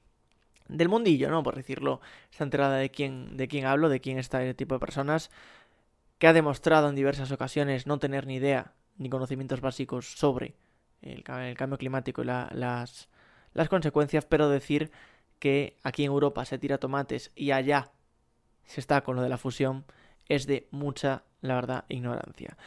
del 0.68 0.90
mundillo, 0.90 1.30
¿no? 1.30 1.44
Por 1.44 1.56
decirlo, 1.56 2.00
está 2.32 2.44
enterada 2.44 2.78
de 2.78 2.92
quién, 2.92 3.36
de 3.36 3.48
quién 3.48 3.66
hablo, 3.66 3.90
de 3.90 4.00
quién 4.00 4.18
está 4.18 4.44
el 4.44 4.56
tipo 4.56 4.76
de 4.76 4.80
personas, 4.80 5.32
que 6.20 6.28
ha 6.28 6.34
demostrado 6.34 6.90
en 6.90 6.96
diversas 6.96 7.32
ocasiones 7.32 7.88
no 7.88 7.98
tener 7.98 8.28
ni 8.28 8.36
idea 8.36 8.74
ni 8.98 9.10
conocimientos 9.10 9.62
básicos 9.62 10.06
sobre 10.06 10.56
el, 11.02 11.24
cambio 11.24 11.78
climático 11.78 12.22
y 12.22 12.26
las, 12.26 13.10
las 13.54 13.70
consecuencias, 13.70 14.26
pero 14.26 14.50
decir 14.50 14.92
que 15.40 15.78
aquí 15.84 16.04
en 16.04 16.12
Europa 16.12 16.46
se 16.46 16.60
tira 16.60 16.78
tomates 16.78 17.32
y 17.36 17.52
allá 17.52 17.92
se 18.66 18.82
está 18.82 19.02
con 19.02 19.16
lo 19.16 19.22
de 19.22 19.30
la 19.30 19.38
fusión 19.38 19.86
es 20.28 20.46
de 20.46 20.68
mucha, 20.72 21.24
la 21.42 21.56
verdad, 21.56 21.86
ignorancia. 21.88 22.58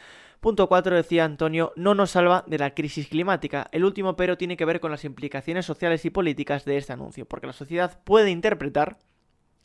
Punto 0.41 0.67
4 0.67 0.97
decía 0.97 1.23
Antonio, 1.23 1.71
no 1.77 1.95
nos 1.95 2.11
salva 2.11 2.43
de 2.47 2.57
la 2.57 2.73
crisis 2.73 3.07
climática. 3.07 3.69
El 3.71 3.85
último 3.85 4.17
pero 4.17 4.37
tiene 4.37 4.57
que 4.57 4.65
ver 4.65 4.81
con 4.81 4.91
las 4.91 5.05
implicaciones 5.05 5.65
sociales 5.65 6.03
y 6.03 6.09
políticas 6.09 6.65
de 6.65 6.75
este 6.75 6.91
anuncio, 6.91 7.25
porque 7.25 7.47
la 7.47 7.53
sociedad 7.53 7.97
puede 8.03 8.31
interpretar, 8.31 8.97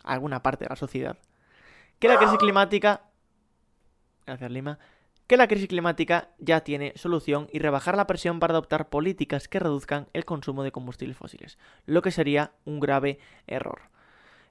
alguna 0.04 0.42
parte 0.42 0.66
de 0.66 0.68
la 0.68 0.76
sociedad, 0.76 1.18
que 1.98 2.08
la 2.08 2.18
crisis 2.18 2.38
climática... 2.38 3.02
Lima. 4.48 4.78
Que 5.26 5.36
la 5.36 5.46
crisis 5.46 5.68
climática 5.68 6.30
ya 6.38 6.60
tiene 6.60 6.92
solución 6.96 7.48
y 7.52 7.58
rebajar 7.58 7.96
la 7.96 8.06
presión 8.06 8.40
para 8.40 8.52
adoptar 8.52 8.88
políticas 8.88 9.46
que 9.46 9.58
reduzcan 9.58 10.08
el 10.14 10.24
consumo 10.24 10.62
de 10.62 10.72
combustibles 10.72 11.18
fósiles, 11.18 11.58
lo 11.84 12.00
que 12.00 12.10
sería 12.10 12.52
un 12.64 12.80
grave 12.80 13.18
error. 13.46 13.90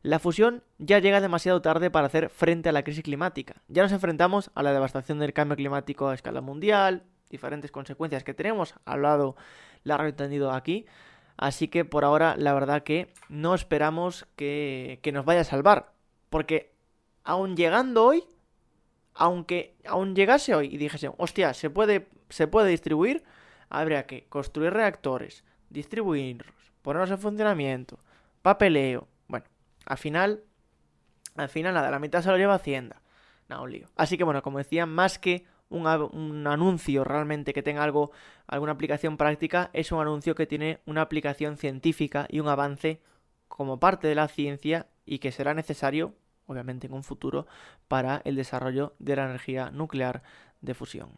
La 0.04 0.20
fusión 0.20 0.64
ya 0.78 1.00
llega 1.00 1.20
demasiado 1.20 1.62
tarde 1.62 1.90
para 1.90 2.08
hacer 2.08 2.30
frente 2.30 2.70
a 2.70 2.72
la 2.72 2.84
crisis 2.84 3.04
climática. 3.04 3.56
Ya 3.68 3.82
nos 3.82 3.92
enfrentamos 3.92 4.52
a 4.54 4.62
la 4.62 4.72
devastación 4.72 5.20
del 5.20 5.34
cambio 5.34 5.58
climático 5.58 6.08
a 6.08 6.14
escala 6.14 6.42
mundial, 6.42 7.04
diferentes 7.30 7.72
consecuencias 7.72 8.24
que 8.24 8.34
tenemos, 8.36 8.76
hablado 8.86 9.36
largo 9.84 10.06
y 10.06 10.10
entendido 10.10 10.52
aquí. 10.52 10.86
Así 11.38 11.68
que 11.68 11.86
por 11.86 12.06
ahora 12.06 12.36
la 12.38 12.54
verdad 12.54 12.84
que 12.84 13.12
no 13.30 13.56
esperamos 13.56 14.28
que, 14.36 15.00
que 15.02 15.12
nos 15.12 15.26
vaya 15.26 15.42
a 15.42 15.46
salvar. 15.46 15.94
Porque 16.30 16.74
aún 17.24 17.56
llegando 17.56 18.06
hoy, 18.06 18.24
aunque 19.18 19.76
aún 19.86 20.16
llegase 20.16 20.56
hoy 20.56 20.68
y 20.74 20.78
dijese, 20.78 21.12
hostia, 21.18 21.54
se 21.54 21.70
puede, 21.70 22.08
se 22.30 22.48
puede 22.48 22.70
distribuir, 22.70 23.24
habría 23.70 24.06
que 24.06 24.26
construir 24.30 24.74
reactores, 24.74 25.44
distribuirlos, 25.70 26.54
ponerlos 26.82 27.12
en 27.12 27.20
funcionamiento, 27.20 28.00
papeleo, 28.42 29.08
al 29.88 29.98
final, 29.98 30.44
al 31.36 31.48
final 31.48 31.74
nada, 31.74 31.90
la 31.90 32.00
mitad 32.00 32.22
se 32.22 32.30
lo 32.30 32.38
lleva 32.38 32.56
Hacienda. 32.56 33.02
Nada, 33.48 33.62
un 33.62 33.72
lío. 33.72 33.88
Así 33.96 34.18
que 34.18 34.26
bueno, 34.26 34.44
como 34.44 34.58
decía, 34.58 34.86
más 34.86 35.18
que 35.18 35.46
un, 35.70 35.88
un, 35.88 36.46
anuncio 36.46 37.06
realmente 37.06 37.54
que 37.54 37.64
tenga 37.64 37.84
algo, 37.84 38.12
alguna 38.48 38.74
aplicación 38.74 39.16
práctica, 39.16 39.70
es 39.72 39.94
un 39.94 40.02
anuncio 40.02 40.36
que 40.36 40.46
tiene 40.46 40.82
una 40.86 41.02
aplicación 41.02 41.56
científica 41.56 42.28
y 42.30 42.42
un 42.42 42.50
avance 42.50 43.02
como 43.48 43.80
parte 43.80 44.10
de 44.10 44.16
la 44.16 44.28
ciencia 44.28 44.88
y 45.06 45.20
que 45.20 45.32
será 45.32 45.54
necesario, 45.54 46.14
obviamente 46.48 46.88
en 46.88 46.94
un 46.94 47.04
futuro, 47.04 47.46
para 47.88 48.22
el 48.26 48.36
desarrollo 48.36 48.94
de 49.00 49.16
la 49.16 49.26
energía 49.26 49.70
nuclear 49.72 50.24
de 50.62 50.74
fusión. 50.74 51.10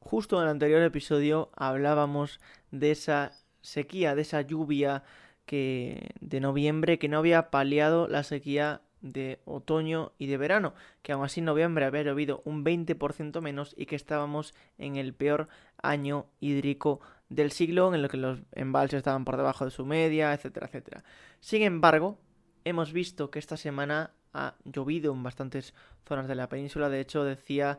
Justo 0.00 0.36
en 0.36 0.44
el 0.44 0.50
anterior 0.50 0.82
episodio 0.82 1.50
hablábamos 1.56 2.40
de 2.70 2.92
esa 2.92 3.32
sequía, 3.60 4.14
de 4.14 4.22
esa 4.22 4.40
lluvia 4.40 5.02
que 5.46 6.10
de 6.20 6.40
noviembre 6.40 6.98
que 6.98 7.08
no 7.08 7.18
había 7.18 7.50
paliado 7.50 8.06
la 8.08 8.22
sequía 8.22 8.82
de 9.00 9.40
otoño 9.44 10.12
y 10.18 10.26
de 10.26 10.36
verano, 10.36 10.74
que 11.02 11.12
aún 11.12 11.24
así 11.24 11.40
en 11.40 11.46
noviembre 11.46 11.84
había 11.84 12.02
llovido 12.02 12.42
un 12.44 12.64
20% 12.64 13.40
menos 13.40 13.74
y 13.76 13.86
que 13.86 13.96
estábamos 13.96 14.54
en 14.78 14.96
el 14.96 15.12
peor 15.12 15.48
año 15.82 16.26
hídrico 16.40 17.00
del 17.28 17.52
siglo, 17.52 17.94
en 17.94 18.00
el 18.00 18.08
que 18.08 18.16
los 18.16 18.40
embalses 18.52 18.98
estaban 18.98 19.24
por 19.24 19.36
debajo 19.36 19.64
de 19.64 19.70
su 19.70 19.84
media, 19.84 20.32
etcétera, 20.32 20.66
etcétera. 20.66 21.04
Sin 21.40 21.62
embargo, 21.62 22.18
hemos 22.64 22.92
visto 22.92 23.30
que 23.30 23.38
esta 23.38 23.56
semana 23.56 24.12
ha 24.32 24.54
llovido 24.64 25.12
en 25.12 25.22
bastantes 25.22 25.74
zonas 26.06 26.28
de 26.28 26.34
la 26.34 26.48
península, 26.48 26.88
de 26.88 27.00
hecho 27.00 27.24
decía 27.24 27.78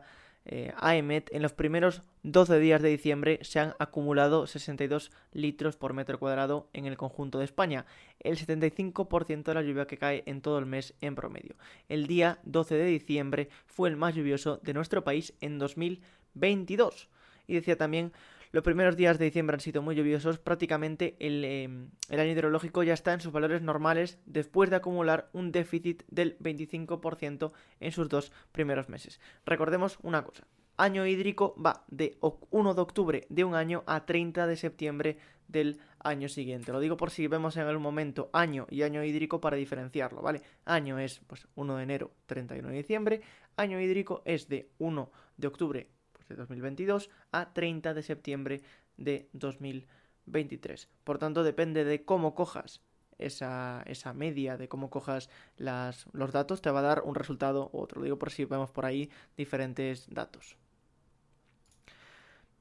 eh, 0.50 0.72
AEMET, 0.78 1.28
en 1.34 1.42
los 1.42 1.52
primeros 1.52 2.00
12 2.22 2.58
días 2.58 2.80
de 2.80 2.88
diciembre 2.88 3.38
se 3.42 3.60
han 3.60 3.74
acumulado 3.78 4.46
62 4.46 5.10
litros 5.32 5.76
por 5.76 5.92
metro 5.92 6.18
cuadrado 6.18 6.70
en 6.72 6.86
el 6.86 6.96
conjunto 6.96 7.38
de 7.38 7.44
España, 7.44 7.84
el 8.20 8.38
75% 8.38 9.42
de 9.42 9.54
la 9.54 9.62
lluvia 9.62 9.86
que 9.86 9.98
cae 9.98 10.22
en 10.24 10.40
todo 10.40 10.58
el 10.58 10.64
mes 10.64 10.94
en 11.02 11.14
promedio. 11.14 11.54
El 11.90 12.06
día 12.06 12.38
12 12.44 12.76
de 12.76 12.86
diciembre 12.86 13.50
fue 13.66 13.90
el 13.90 13.96
más 13.96 14.14
lluvioso 14.14 14.58
de 14.62 14.72
nuestro 14.72 15.04
país 15.04 15.34
en 15.42 15.58
2022. 15.58 17.10
Y 17.46 17.54
decía 17.54 17.76
también 17.76 18.12
los 18.50 18.64
primeros 18.64 18.96
días 18.96 19.18
de 19.18 19.26
diciembre 19.26 19.54
han 19.54 19.60
sido 19.60 19.82
muy 19.82 19.94
lluviosos, 19.94 20.38
prácticamente 20.38 21.16
em, 21.18 21.90
el, 22.08 22.20
año 22.20 22.32
hidrológico 22.32 22.82
ya 22.82 22.94
está 22.94 23.12
en 23.12 23.20
sus 23.20 23.32
valores 23.32 23.62
normales 23.62 24.18
después 24.24 24.70
de 24.70 24.76
acumular 24.76 25.28
un 25.32 25.52
déficit 25.52 26.02
del 26.08 26.38
25% 26.38 27.52
en 27.80 27.92
sus 27.92 28.08
dos 28.08 28.32
primeros 28.52 28.88
meses. 28.88 29.20
Recordemos 29.44 29.98
una 30.02 30.22
cosa, 30.22 30.46
año 30.76 31.06
hídrico 31.06 31.54
va 31.60 31.84
de 31.88 32.18
1 32.20 32.74
de 32.74 32.80
octubre 32.80 33.26
de 33.28 33.44
un 33.44 33.54
año 33.54 33.84
a 33.86 34.06
30 34.06 34.46
de 34.46 34.56
septiembre 34.56 35.18
del 35.46 35.80
año 35.98 36.28
siguiente. 36.28 36.72
Lo 36.72 36.80
digo 36.80 36.96
por 36.96 37.10
si 37.10 37.26
vemos 37.26 37.56
en 37.56 37.66
el 37.66 37.78
momento 37.78 38.30
año 38.32 38.66
y 38.70 38.82
año 38.82 39.02
hídrico 39.02 39.40
para 39.40 39.56
diferenciarlo, 39.56 40.22
¿vale? 40.22 40.42
Año 40.64 40.98
es 40.98 41.20
pues 41.26 41.48
1 41.54 41.76
de 41.76 41.82
enero, 41.82 42.12
31 42.26 42.68
de 42.68 42.74
diciembre, 42.76 43.20
año 43.56 43.80
hídrico 43.80 44.22
es 44.24 44.48
de 44.48 44.70
1 44.78 45.10
de 45.36 45.46
octubre 45.46 45.88
de 46.28 46.36
2022 46.36 47.10
a 47.32 47.52
30 47.52 47.94
de 47.94 48.02
septiembre 48.02 48.62
de 48.96 49.28
2023. 49.32 50.88
Por 51.04 51.18
tanto, 51.18 51.42
depende 51.42 51.84
de 51.84 52.04
cómo 52.04 52.34
cojas 52.34 52.82
esa, 53.18 53.82
esa 53.86 54.12
media, 54.12 54.56
de 54.56 54.68
cómo 54.68 54.90
cojas 54.90 55.28
las, 55.56 56.06
los 56.12 56.32
datos, 56.32 56.62
te 56.62 56.70
va 56.70 56.80
a 56.80 56.82
dar 56.82 57.02
un 57.04 57.14
resultado 57.14 57.70
u 57.72 57.80
otro. 57.80 58.00
Lo 58.00 58.04
digo 58.04 58.18
por 58.18 58.30
si 58.30 58.44
vemos 58.44 58.70
por 58.70 58.86
ahí 58.86 59.10
diferentes 59.36 60.06
datos. 60.08 60.56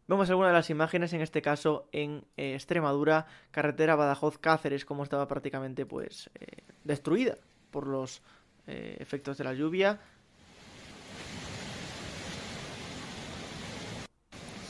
Vemos 0.08 0.30
algunas 0.30 0.52
de 0.52 0.54
las 0.54 0.70
imágenes, 0.70 1.12
en 1.12 1.22
este 1.22 1.42
caso 1.42 1.90
en 1.92 2.24
eh, 2.38 2.54
Extremadura, 2.54 3.26
carretera 3.52 3.98
Badajoz-Cáceres, 3.98 4.86
como 4.86 5.04
estaba 5.04 5.28
prácticamente 5.28 5.86
pues 5.86 6.30
eh, 6.36 6.64
destruida 6.86 7.38
por 7.72 7.88
los 7.88 8.22
eh, 8.68 8.96
efectos 9.00 9.38
de 9.38 9.44
la 9.44 9.54
lluvia. 9.54 10.00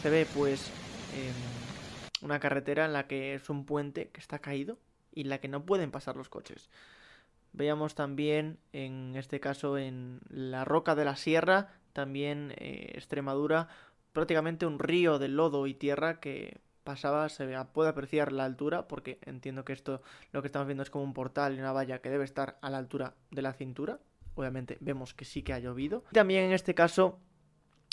Se 0.01 0.09
ve 0.09 0.27
pues 0.33 0.69
em, 1.15 2.25
una 2.25 2.39
carretera 2.39 2.85
en 2.85 2.93
la 2.93 3.07
que 3.07 3.33
es 3.35 3.49
un 3.49 3.65
puente 3.65 4.09
que 4.09 4.19
está 4.19 4.39
caído 4.39 4.77
y 5.13 5.21
en 5.21 5.29
la 5.29 5.39
que 5.39 5.47
no 5.47 5.65
pueden 5.65 5.91
pasar 5.91 6.15
los 6.15 6.29
coches. 6.29 6.69
Veíamos 7.53 7.95
también, 7.95 8.59
en 8.73 9.15
este 9.15 9.39
caso, 9.39 9.77
en 9.77 10.19
la 10.29 10.65
roca 10.65 10.93
de 10.93 11.05
la 11.05 11.15
sierra, 11.15 11.69
también 11.93 12.53
eh, 12.57 12.91
Extremadura, 12.93 13.69
prácticamente 14.13 14.65
un 14.65 14.77
río 14.77 15.17
de 15.17 15.27
lodo 15.29 15.65
y 15.65 15.73
tierra 15.73 16.19
que 16.19 16.59
pasaba, 16.83 17.29
se 17.29 17.47
puede 17.73 17.89
apreciar 17.89 18.31
la 18.31 18.45
altura, 18.45 18.87
porque 18.87 19.17
entiendo 19.23 19.65
que 19.65 19.73
esto 19.73 20.01
lo 20.31 20.41
que 20.41 20.47
estamos 20.47 20.67
viendo 20.67 20.83
es 20.83 20.89
como 20.89 21.03
un 21.03 21.13
portal 21.13 21.55
y 21.55 21.59
una 21.59 21.71
valla 21.71 21.99
que 21.99 22.09
debe 22.09 22.23
estar 22.23 22.57
a 22.61 22.69
la 22.69 22.77
altura 22.77 23.15
de 23.31 23.41
la 23.41 23.53
cintura. 23.53 23.99
Obviamente 24.35 24.77
vemos 24.79 25.15
que 25.15 25.25
sí 25.25 25.41
que 25.41 25.53
ha 25.53 25.59
llovido. 25.59 26.03
También 26.11 26.45
en 26.45 26.51
este 26.51 26.75
caso 26.75 27.19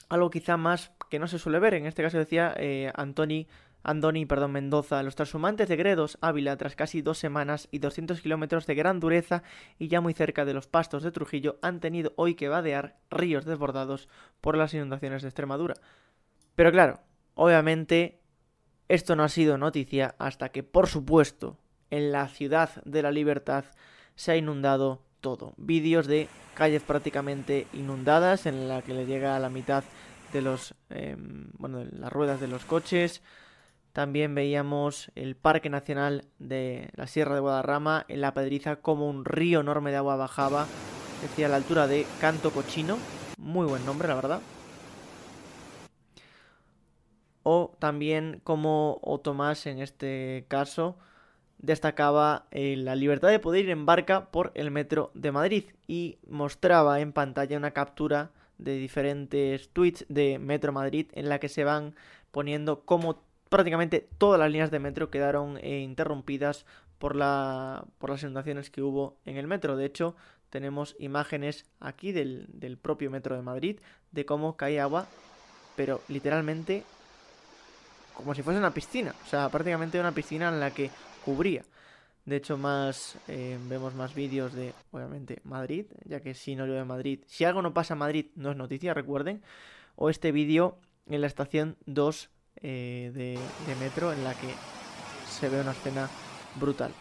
algo 0.09 0.31
quizá 0.31 0.57
más 0.57 0.93
que 1.11 1.19
no 1.19 1.27
se 1.27 1.39
suele 1.39 1.59
ver. 1.59 1.75
En 1.75 1.87
este 1.87 2.03
caso 2.03 2.19
decía 2.19 2.55
eh, 2.57 2.93
Antoni, 2.95 3.49
Andoni, 3.83 4.25
perdón, 4.25 4.53
Mendoza, 4.53 5.03
los 5.03 5.15
transhumantes 5.15 5.69
de 5.69 5.77
Gredos, 5.77 6.17
Ávila, 6.23 6.57
tras 6.57 6.75
casi 6.75 7.03
dos 7.03 7.19
semanas 7.19 7.69
y 7.71 7.79
200 7.79 8.21
kilómetros 8.23 8.67
de 8.67 8.75
gran 8.75 8.99
dureza 8.99 9.43
y 9.79 9.89
ya 9.89 10.01
muy 10.01 10.15
cerca 10.15 10.47
de 10.47 10.55
los 10.55 10.67
pastos 10.67 11.03
de 11.03 11.13
Trujillo, 11.13 11.59
han 11.61 11.81
tenido 11.81 12.15
hoy 12.17 12.35
que 12.35 12.49
vadear 12.49 12.97
ríos 13.11 13.45
desbordados 13.45 14.09
por 14.41 14.57
las 14.57 14.73
inundaciones 14.73 15.21
de 15.21 15.29
Extremadura. 15.29 15.75
Pero 16.55 16.73
claro, 16.73 17.01
obviamente 17.35 18.21
esto 18.89 19.17
no 19.17 19.23
ha 19.23 19.29
sido 19.29 19.59
noticia 19.59 20.15
hasta 20.19 20.49
que, 20.49 20.63
por 20.63 20.89
supuesto, 20.89 21.59
en 21.91 22.11
la 22.11 22.29
ciudad 22.29 22.83
de 22.85 23.03
la 23.03 23.13
libertad 23.13 23.67
se 24.15 24.33
ha 24.33 24.37
inundado 24.37 25.03
todo. 25.25 25.55
Vídeos 25.57 26.07
de 26.07 26.29
calles 26.55 26.83
prácticamente 26.83 27.67
inundadas 27.73 28.45
en 28.47 28.69
la 28.69 28.83
que 28.83 28.95
le 28.95 29.07
llega 29.07 29.35
a 29.35 29.41
la 29.41 29.49
mitad 29.49 29.83
de 30.33 30.43
los 30.43 30.75
em, 30.91 31.49
bueno 31.59 31.79
de 31.79 31.87
las 31.99 32.13
ruedas 32.13 32.41
de 32.41 32.47
los 32.47 32.65
coches 32.65 33.23
también 33.95 34.35
veíamos 34.35 35.13
el 35.15 35.37
Parque 35.37 35.71
Nacional 35.71 36.25
de 36.41 36.91
la 36.97 37.07
Sierra 37.07 37.37
de 37.37 37.41
Guadarrama 37.41 38.05
en 38.09 38.21
la 38.21 38.35
Pedriza 38.35 38.77
como 38.77 39.09
un 39.09 39.25
río 39.25 39.61
enorme 39.61 39.93
de 39.93 39.99
agua 39.99 40.17
bajaba, 40.17 40.67
decía 41.23 41.47
a 41.47 41.49
la 41.49 41.57
altura 41.57 41.87
de 41.87 42.05
Canto 42.21 42.51
Cochino, 42.51 42.99
muy 43.39 43.69
buen 43.69 43.87
nombre 43.87 44.09
la 44.09 44.17
verdad. 44.17 44.41
O 47.45 47.77
también 47.79 48.41
como 48.43 48.99
o 49.01 49.21
Tomás 49.21 49.65
en 49.67 49.79
este 49.79 50.45
caso 50.49 50.97
destacaba 51.65 52.47
eh, 52.51 52.77
la 52.77 52.95
libertad 52.95 53.29
de 53.31 53.39
poder 53.39 53.65
ir 53.65 53.71
en 53.71 53.87
barca 53.87 54.27
por 54.27 54.53
el 54.55 54.71
metro 54.71 55.11
de 55.15 55.33
Madrid 55.33 55.65
y 55.87 56.19
mostraba 56.29 57.01
en 57.01 57.13
pantalla 57.13 57.57
una 57.57 57.71
captura 57.71 58.31
de 58.59 58.77
diferentes 58.77 59.71
tweets 59.71 60.05
de 60.09 60.39
Metro 60.39 60.73
Madrid 60.73 61.07
en 61.13 61.29
la 61.29 61.39
que 61.39 61.49
se 61.49 61.65
van 61.65 61.95
poniendo 62.31 62.85
como 62.85 63.23
prácticamente 63.49 64.07
todas 64.19 64.39
las 64.39 64.51
líneas 64.51 64.71
de 64.71 64.79
metro 64.79 65.11
quedaron 65.11 65.59
eh, 65.59 65.81
interrumpidas 65.81 66.67
por, 66.99 67.17
la, 67.17 67.85
por 67.99 68.11
las 68.11 68.23
inundaciones 68.23 68.71
que 68.71 68.83
hubo 68.83 69.17
en 69.25 69.37
el 69.37 69.47
metro. 69.47 69.77
De 69.77 69.87
hecho, 69.87 70.17
tenemos 70.51 70.97
imágenes 70.99 71.65
aquí 71.81 72.13
del, 72.13 72.47
del 72.53 72.77
propio 72.77 73.11
metro 73.11 73.37
de 73.37 73.43
Madrid 73.43 73.81
de 74.13 74.27
cómo 74.27 74.57
cae 74.57 74.81
agua, 74.81 75.07
pero 75.77 76.01
literalmente 76.09 76.85
como 78.15 78.35
si 78.35 78.43
fuese 78.43 78.59
una 78.59 78.73
piscina. 78.73 79.15
O 79.25 79.29
sea, 79.29 79.49
prácticamente 79.49 79.99
una 79.99 80.13
piscina 80.13 80.49
en 80.49 80.61
la 80.61 80.71
que 80.71 80.91
cubría. 81.25 81.63
De 82.25 82.37
hecho, 82.37 82.57
más 82.57 83.17
eh, 83.29 83.59
vemos 83.69 83.95
más 83.95 84.15
vídeos 84.15 84.55
de, 84.55 84.73
obviamente, 84.93 85.41
Madrid, 85.45 85.87
ya 86.07 86.21
que 86.21 86.33
si 86.35 86.57
no 86.57 86.65
llueve 86.65 86.81
en 86.81 86.87
Madrid, 86.87 87.21
si 87.27 87.45
algo 87.45 87.61
no 87.61 87.75
pasa 87.75 87.95
en 87.95 87.99
Madrid, 87.99 88.27
no 88.35 88.51
es 88.51 88.57
noticia, 88.57 88.95
recuerden. 88.95 89.43
O 89.97 90.09
este 90.09 90.33
vídeo 90.33 90.79
en 91.07 91.21
la 91.21 91.27
estación 91.27 91.77
2 91.87 92.31
eh, 92.63 93.11
de, 93.15 93.75
metro 93.77 94.13
en 94.13 94.25
la 94.25 94.33
que 94.35 94.49
se 95.29 95.49
ve 95.51 95.61
una 95.61 95.73
escena 95.73 96.09
brutal. 96.57 96.93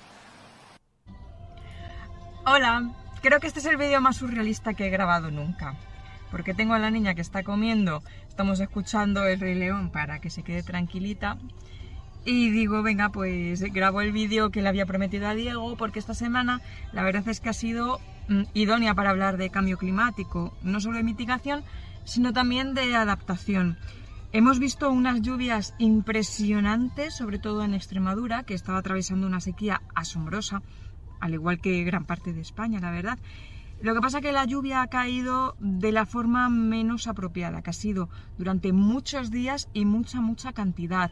Hola, 2.45 2.91
creo 3.21 3.39
que 3.39 3.47
este 3.47 3.59
es 3.59 3.65
el 3.65 3.77
vídeo 3.77 4.01
más 4.01 4.17
surrealista 4.17 4.73
que 4.73 4.87
he 4.87 4.89
grabado 4.89 5.31
nunca. 5.31 5.75
Porque 6.31 6.53
tengo 6.53 6.73
a 6.73 6.79
la 6.79 6.91
niña 6.91 7.13
que 7.13 7.21
está 7.21 7.43
comiendo, 7.43 8.03
estamos 8.27 8.59
escuchando 8.59 9.25
el 9.25 9.39
Rey 9.39 9.53
León 9.53 9.91
para 9.91 10.19
que 10.19 10.29
se 10.29 10.43
quede 10.43 10.63
tranquilita. 10.63 11.37
Y 12.25 12.51
digo, 12.51 12.81
venga, 12.83 13.09
pues 13.09 13.61
grabo 13.73 14.01
el 14.01 14.13
vídeo 14.13 14.49
que 14.49 14.61
le 14.61 14.69
había 14.69 14.85
prometido 14.85 15.27
a 15.27 15.35
Diego, 15.35 15.75
porque 15.75 15.99
esta 15.99 16.13
semana 16.13 16.61
la 16.93 17.03
verdad 17.03 17.27
es 17.27 17.41
que 17.41 17.49
ha 17.49 17.53
sido 17.53 17.99
mm, 18.29 18.43
idónea 18.53 18.93
para 18.93 19.09
hablar 19.09 19.35
de 19.37 19.49
cambio 19.49 19.77
climático, 19.77 20.55
no 20.63 20.79
solo 20.79 20.97
de 20.97 21.03
mitigación, 21.03 21.63
sino 22.05 22.31
también 22.31 22.73
de 22.73 22.95
adaptación. 22.95 23.77
Hemos 24.31 24.57
visto 24.57 24.89
unas 24.89 25.21
lluvias 25.21 25.75
impresionantes, 25.77 27.15
sobre 27.15 27.39
todo 27.39 27.63
en 27.63 27.73
Extremadura, 27.73 28.43
que 28.43 28.53
estaba 28.53 28.79
atravesando 28.79 29.27
una 29.27 29.41
sequía 29.41 29.81
asombrosa, 29.93 30.63
al 31.19 31.33
igual 31.33 31.59
que 31.59 31.83
gran 31.83 32.05
parte 32.05 32.33
de 32.33 32.41
España, 32.41 32.79
la 32.79 32.91
verdad. 32.91 33.19
Lo 33.81 33.93
que 33.93 33.99
pasa 33.99 34.19
es 34.19 34.23
que 34.23 34.31
la 34.31 34.45
lluvia 34.45 34.81
ha 34.81 34.87
caído 34.87 35.55
de 35.59 35.91
la 35.91 36.05
forma 36.05 36.49
menos 36.49 37.07
apropiada, 37.07 37.61
que 37.61 37.69
ha 37.69 37.73
sido 37.73 38.09
durante 38.37 38.71
muchos 38.71 39.29
días 39.29 39.67
y 39.73 39.83
mucha, 39.83 40.21
mucha 40.21 40.53
cantidad. 40.53 41.11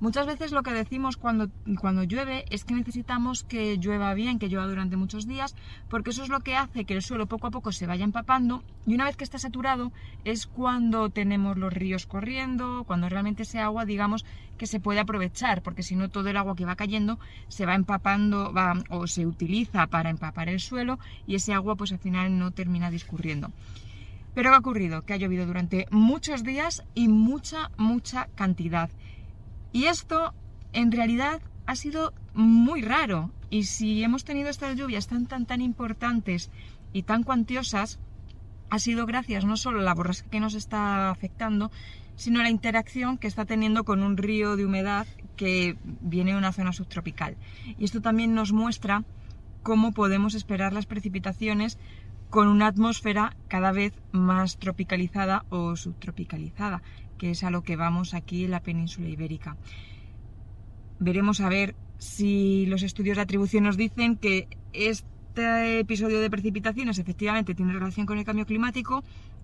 Muchas 0.00 0.26
veces 0.26 0.52
lo 0.52 0.62
que 0.62 0.72
decimos 0.72 1.16
cuando, 1.16 1.48
cuando 1.80 2.02
llueve 2.02 2.44
es 2.50 2.64
que 2.64 2.74
necesitamos 2.74 3.44
que 3.44 3.78
llueva 3.78 4.12
bien, 4.14 4.38
que 4.38 4.48
llueva 4.48 4.66
durante 4.66 4.96
muchos 4.96 5.26
días, 5.26 5.54
porque 5.88 6.10
eso 6.10 6.22
es 6.22 6.28
lo 6.28 6.40
que 6.40 6.56
hace 6.56 6.84
que 6.84 6.94
el 6.94 7.02
suelo 7.02 7.26
poco 7.26 7.46
a 7.46 7.50
poco 7.50 7.72
se 7.72 7.86
vaya 7.86 8.04
empapando 8.04 8.62
y 8.86 8.94
una 8.94 9.04
vez 9.04 9.16
que 9.16 9.24
está 9.24 9.38
saturado 9.38 9.92
es 10.24 10.46
cuando 10.46 11.10
tenemos 11.10 11.56
los 11.56 11.72
ríos 11.72 12.06
corriendo, 12.06 12.84
cuando 12.86 13.08
realmente 13.08 13.44
ese 13.44 13.60
agua, 13.60 13.84
digamos, 13.84 14.24
que 14.58 14.66
se 14.66 14.80
puede 14.80 15.00
aprovechar, 15.00 15.62
porque 15.62 15.82
si 15.82 15.96
no 15.96 16.10
todo 16.10 16.28
el 16.28 16.36
agua 16.36 16.56
que 16.56 16.64
va 16.64 16.76
cayendo 16.76 17.18
se 17.48 17.66
va 17.66 17.74
empapando 17.74 18.52
o 18.90 19.06
se 19.06 19.26
utiliza 19.26 19.86
para 19.86 20.10
empapar 20.10 20.48
el 20.48 20.60
suelo 20.60 20.98
y 21.26 21.36
ese 21.36 21.54
agua 21.54 21.76
pues 21.76 21.92
al 21.92 21.98
final 21.98 22.38
no 22.38 22.50
termina 22.50 22.90
discurriendo. 22.90 23.52
Pero 24.34 24.50
¿qué 24.50 24.56
ha 24.56 24.58
ocurrido? 24.58 25.02
Que 25.02 25.12
ha 25.12 25.16
llovido 25.16 25.46
durante 25.46 25.86
muchos 25.90 26.42
días 26.42 26.82
y 26.94 27.06
mucha, 27.06 27.70
mucha 27.76 28.28
cantidad. 28.34 28.90
Y 29.74 29.86
esto 29.86 30.32
en 30.72 30.92
realidad 30.92 31.42
ha 31.66 31.74
sido 31.74 32.14
muy 32.32 32.80
raro. 32.80 33.32
Y 33.50 33.64
si 33.64 34.04
hemos 34.04 34.24
tenido 34.24 34.48
estas 34.48 34.76
lluvias 34.76 35.08
tan, 35.08 35.26
tan, 35.26 35.46
tan 35.46 35.60
importantes 35.60 36.52
y 36.92 37.02
tan 37.02 37.24
cuantiosas, 37.24 37.98
ha 38.70 38.78
sido 38.78 39.04
gracias 39.04 39.44
no 39.44 39.56
solo 39.56 39.80
a 39.80 39.82
la 39.82 39.92
borrasca 39.92 40.30
que 40.30 40.38
nos 40.38 40.54
está 40.54 41.10
afectando, 41.10 41.72
sino 42.14 42.38
a 42.38 42.44
la 42.44 42.50
interacción 42.50 43.18
que 43.18 43.26
está 43.26 43.46
teniendo 43.46 43.82
con 43.82 44.04
un 44.04 44.16
río 44.16 44.54
de 44.54 44.64
humedad 44.64 45.08
que 45.34 45.76
viene 46.00 46.30
de 46.30 46.38
una 46.38 46.52
zona 46.52 46.72
subtropical. 46.72 47.36
Y 47.76 47.84
esto 47.84 48.00
también 48.00 48.32
nos 48.32 48.52
muestra 48.52 49.02
cómo 49.64 49.90
podemos 49.90 50.36
esperar 50.36 50.72
las 50.72 50.86
precipitaciones 50.86 51.78
con 52.30 52.46
una 52.46 52.68
atmósfera 52.68 53.36
cada 53.48 53.72
vez 53.72 53.92
más 54.12 54.56
tropicalizada 54.56 55.44
o 55.50 55.74
subtropicalizada, 55.74 56.82
es 57.30 57.44
a 57.44 57.50
lo 57.50 57.62
que 57.62 57.76
vamos 57.76 58.14
aquí 58.14 58.44
en 58.44 58.50
la 58.50 58.60
península 58.60 59.08
ibérica. 59.08 59.56
Veremos 60.98 61.40
a 61.40 61.48
ver 61.48 61.74
si 61.98 62.66
los 62.66 62.82
estudios 62.82 63.16
de 63.16 63.22
atribución 63.22 63.64
nos 63.64 63.76
dicen 63.76 64.16
que 64.16 64.48
este 64.72 65.80
episodio 65.80 66.20
de 66.20 66.30
precipitaciones 66.30 66.98
efectivamente 66.98 67.54
tiene 67.54 67.72
relación 67.72 68.06
con 68.06 68.18
el 68.18 68.24
cambio 68.24 68.46
climático 68.46 69.02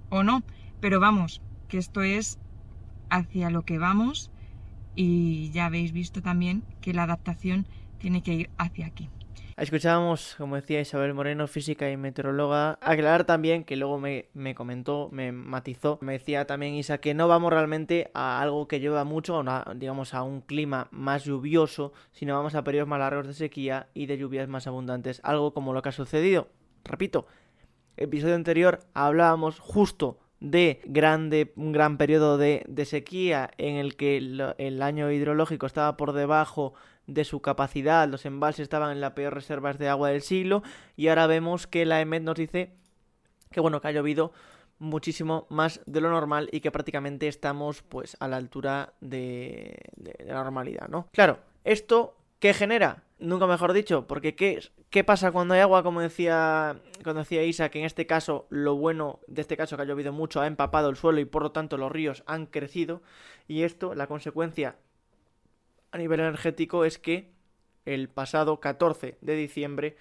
o 0.08 0.22
no, 0.22 0.42
pero 0.80 1.00
vamos, 1.00 1.40
que 1.68 1.78
esto 1.78 2.02
es 2.02 2.38
hacia 3.08 3.50
lo 3.50 3.62
que 3.62 3.78
vamos 3.78 4.30
y 4.94 5.50
ya 5.50 5.66
habéis 5.66 5.92
visto 5.92 6.22
también 6.22 6.62
que 6.80 6.92
la 6.92 7.04
adaptación 7.04 7.66
tiene 7.98 8.22
que 8.22 8.34
ir 8.34 8.50
hacia 8.58 8.86
aquí. 8.86 9.08
Escuchábamos, 9.60 10.36
como 10.38 10.56
decía 10.56 10.80
Isabel 10.80 11.12
Moreno, 11.12 11.46
física 11.46 11.90
y 11.90 11.96
meteoróloga. 11.98 12.78
Aclarar 12.80 13.24
también 13.24 13.64
que 13.64 13.76
luego 13.76 13.98
me, 13.98 14.54
comentó, 14.54 15.10
me 15.12 15.32
matizó, 15.32 15.98
me 16.00 16.14
decía 16.14 16.46
también 16.46 16.76
Isa 16.76 16.96
que 16.96 17.12
no 17.12 17.28
vamos 17.28 17.52
realmente 17.52 18.10
a 18.14 18.40
algo 18.40 18.66
que 18.66 18.78
llueva 18.78 19.04
mucho, 19.04 19.38
a 19.46 19.74
digamos 19.76 20.14
a 20.14 20.22
un 20.22 20.40
clima 20.40 20.88
más 20.92 21.24
lluvioso, 21.24 21.92
sino 22.10 22.34
vamos 22.34 22.54
a 22.54 22.64
periodos 22.64 22.88
más 22.88 23.00
largos 23.00 23.26
de 23.26 23.34
sequía 23.34 23.88
y 23.92 24.06
de 24.06 24.16
lluvias 24.16 24.48
más 24.48 24.66
abundantes. 24.66 25.20
Algo 25.24 25.52
como 25.52 25.74
lo 25.74 25.82
que 25.82 25.90
ha 25.90 25.92
sucedido. 25.92 26.48
Repito, 26.82 27.26
episodio 27.98 28.36
anterior 28.36 28.80
hablábamos 28.94 29.58
justo 29.58 30.20
de 30.40 30.80
grande, 30.86 31.52
un 31.56 31.72
gran 31.72 31.98
periodo 31.98 32.38
de, 32.38 32.64
sequía 32.86 33.50
en 33.58 33.76
el 33.76 33.96
que 33.96 34.16
el 34.16 34.80
año 34.80 35.12
hidrológico 35.12 35.66
estaba 35.66 35.98
por 35.98 36.14
debajo 36.14 36.72
de 37.10 37.24
su 37.24 37.40
capacidad, 37.40 38.08
los 38.08 38.24
embalses 38.24 38.62
estaban 38.62 38.92
en 38.92 39.00
las 39.00 39.12
peor 39.12 39.34
reservas 39.34 39.78
de 39.78 39.88
agua 39.88 40.10
del 40.10 40.22
siglo 40.22 40.62
y 40.96 41.08
ahora 41.08 41.26
vemos 41.26 41.66
que 41.66 41.84
la 41.84 42.00
EMET 42.00 42.22
nos 42.22 42.36
dice 42.36 42.72
que 43.50 43.60
bueno, 43.60 43.80
que 43.80 43.88
ha 43.88 43.92
llovido 43.92 44.32
muchísimo 44.78 45.46
más 45.50 45.80
de 45.86 46.00
lo 46.00 46.08
normal 46.08 46.48
y 46.52 46.60
que 46.60 46.70
prácticamente 46.70 47.26
estamos 47.28 47.82
pues 47.82 48.16
a 48.20 48.28
la 48.28 48.36
altura 48.36 48.94
de, 49.00 49.76
la 50.24 50.34
normalidad, 50.34 50.88
¿no? 50.88 51.08
Claro, 51.12 51.40
esto 51.64 52.16
¿qué 52.38 52.54
genera? 52.54 53.02
Nunca 53.18 53.46
mejor 53.46 53.74
dicho, 53.74 54.06
porque 54.06 54.34
¿qué, 54.34 54.62
¿qué 54.88 55.04
pasa 55.04 55.32
cuando 55.32 55.52
hay 55.52 55.60
agua? 55.60 55.82
Como 55.82 56.00
decía, 56.00 56.80
cuando 57.02 57.20
decía 57.20 57.42
Isa, 57.42 57.68
que 57.68 57.80
en 57.80 57.84
este 57.84 58.06
caso 58.06 58.46
lo 58.48 58.76
bueno 58.76 59.20
de 59.26 59.42
este 59.42 59.56
caso 59.56 59.76
que 59.76 59.82
ha 59.82 59.86
llovido 59.86 60.12
mucho 60.12 60.40
ha 60.40 60.46
empapado 60.46 60.88
el 60.88 60.96
suelo 60.96 61.20
y 61.20 61.26
por 61.26 61.42
lo 61.42 61.52
tanto 61.52 61.76
los 61.76 61.92
ríos 61.92 62.22
han 62.26 62.46
crecido 62.46 63.02
y 63.46 63.64
esto, 63.64 63.94
la 63.94 64.06
consecuencia 64.06 64.76
a 65.92 65.98
nivel 65.98 66.20
energético 66.20 66.84
es 66.84 66.98
que 66.98 67.30
el 67.84 68.08
pasado 68.08 68.60
14 68.60 69.18
de 69.20 69.34
diciembre 69.34 69.96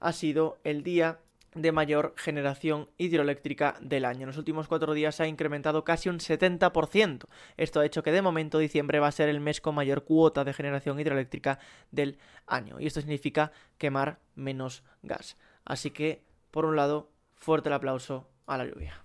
ha 0.00 0.12
sido 0.12 0.58
el 0.64 0.82
día 0.82 1.20
de 1.54 1.72
mayor 1.72 2.14
generación 2.16 2.88
hidroeléctrica 2.98 3.76
del 3.80 4.04
año. 4.04 4.22
En 4.22 4.28
los 4.28 4.38
últimos 4.38 4.66
cuatro 4.66 4.92
días 4.92 5.14
se 5.14 5.22
ha 5.22 5.28
incrementado 5.28 5.84
casi 5.84 6.08
un 6.08 6.18
70%. 6.18 7.26
Esto 7.56 7.80
ha 7.80 7.86
hecho 7.86 8.02
que 8.02 8.12
de 8.12 8.22
momento 8.22 8.58
diciembre 8.58 8.98
va 8.98 9.08
a 9.08 9.12
ser 9.12 9.28
el 9.28 9.40
mes 9.40 9.60
con 9.60 9.74
mayor 9.74 10.04
cuota 10.04 10.44
de 10.44 10.52
generación 10.52 10.98
hidroeléctrica 10.98 11.60
del 11.90 12.18
año. 12.46 12.80
Y 12.80 12.86
esto 12.86 13.00
significa 13.00 13.52
quemar 13.78 14.18
menos 14.34 14.82
gas. 15.02 15.36
Así 15.64 15.90
que, 15.90 16.24
por 16.50 16.64
un 16.64 16.76
lado, 16.76 17.10
fuerte 17.36 17.68
el 17.68 17.74
aplauso 17.74 18.28
a 18.46 18.58
la 18.58 18.66
lluvia. 18.66 19.03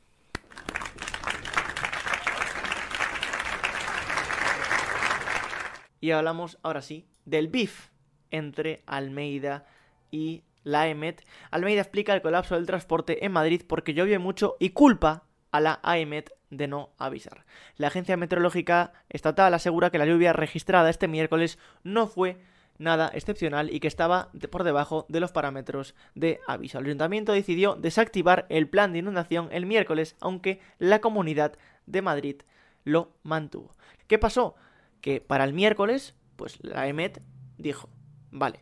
Y 6.00 6.12
hablamos 6.12 6.58
ahora 6.64 6.82
sí 6.82 7.06
del 7.26 7.48
BIF 7.48 7.90
entre 8.32 8.84
Almeida 8.86 9.66
y 10.12 10.44
la 10.64 10.88
EMET. 10.88 11.24
Almeida 11.52 11.82
explica 11.82 12.14
el 12.14 12.22
colapso 12.22 12.56
del 12.56 12.66
transporte 12.66 13.26
en 13.26 13.32
Madrid 13.32 13.62
porque 13.68 13.94
llovió 13.94 14.20
mucho 14.20 14.56
y 14.60 14.72
culpa 14.72 15.24
a 15.52 15.60
la 15.60 15.80
AEMET 15.84 16.32
de 16.50 16.68
no 16.68 16.90
avisar. 16.98 17.46
La 17.78 17.88
Agencia 17.88 18.18
Meteorológica 18.18 18.94
Estatal 19.10 19.54
asegura 19.54 19.90
que 19.90 19.98
la 19.98 20.06
lluvia 20.06 20.34
registrada 20.34 20.90
este 20.90 21.08
miércoles 21.08 21.60
no 21.84 22.08
fue 22.08 22.38
nada 22.78 23.12
excepcional 23.14 23.74
y 23.74 23.80
que 23.80 23.88
estaba 23.88 24.30
por 24.50 24.64
debajo 24.64 25.06
de 25.10 25.20
los 25.20 25.32
parámetros 25.32 25.96
de 26.16 26.40
aviso. 26.48 26.80
El 26.80 26.86
ayuntamiento 26.86 27.34
decidió 27.34 27.76
desactivar 27.76 28.46
el 28.50 28.70
plan 28.70 28.94
de 28.94 29.00
inundación 29.00 29.50
el 29.52 29.66
miércoles, 29.66 30.16
aunque 30.22 30.62
la 30.80 31.02
comunidad 31.02 31.58
de 31.86 32.02
Madrid 32.02 32.42
lo 32.86 33.12
mantuvo. 33.24 33.76
¿Qué 34.08 34.18
pasó? 34.18 34.56
Que 35.02 35.22
para 35.22 35.44
el 35.44 35.54
miércoles, 35.54 36.16
pues 36.36 36.58
la 36.64 36.88
EMET 36.88 37.22
dijo, 37.58 37.90
vale, 38.32 38.62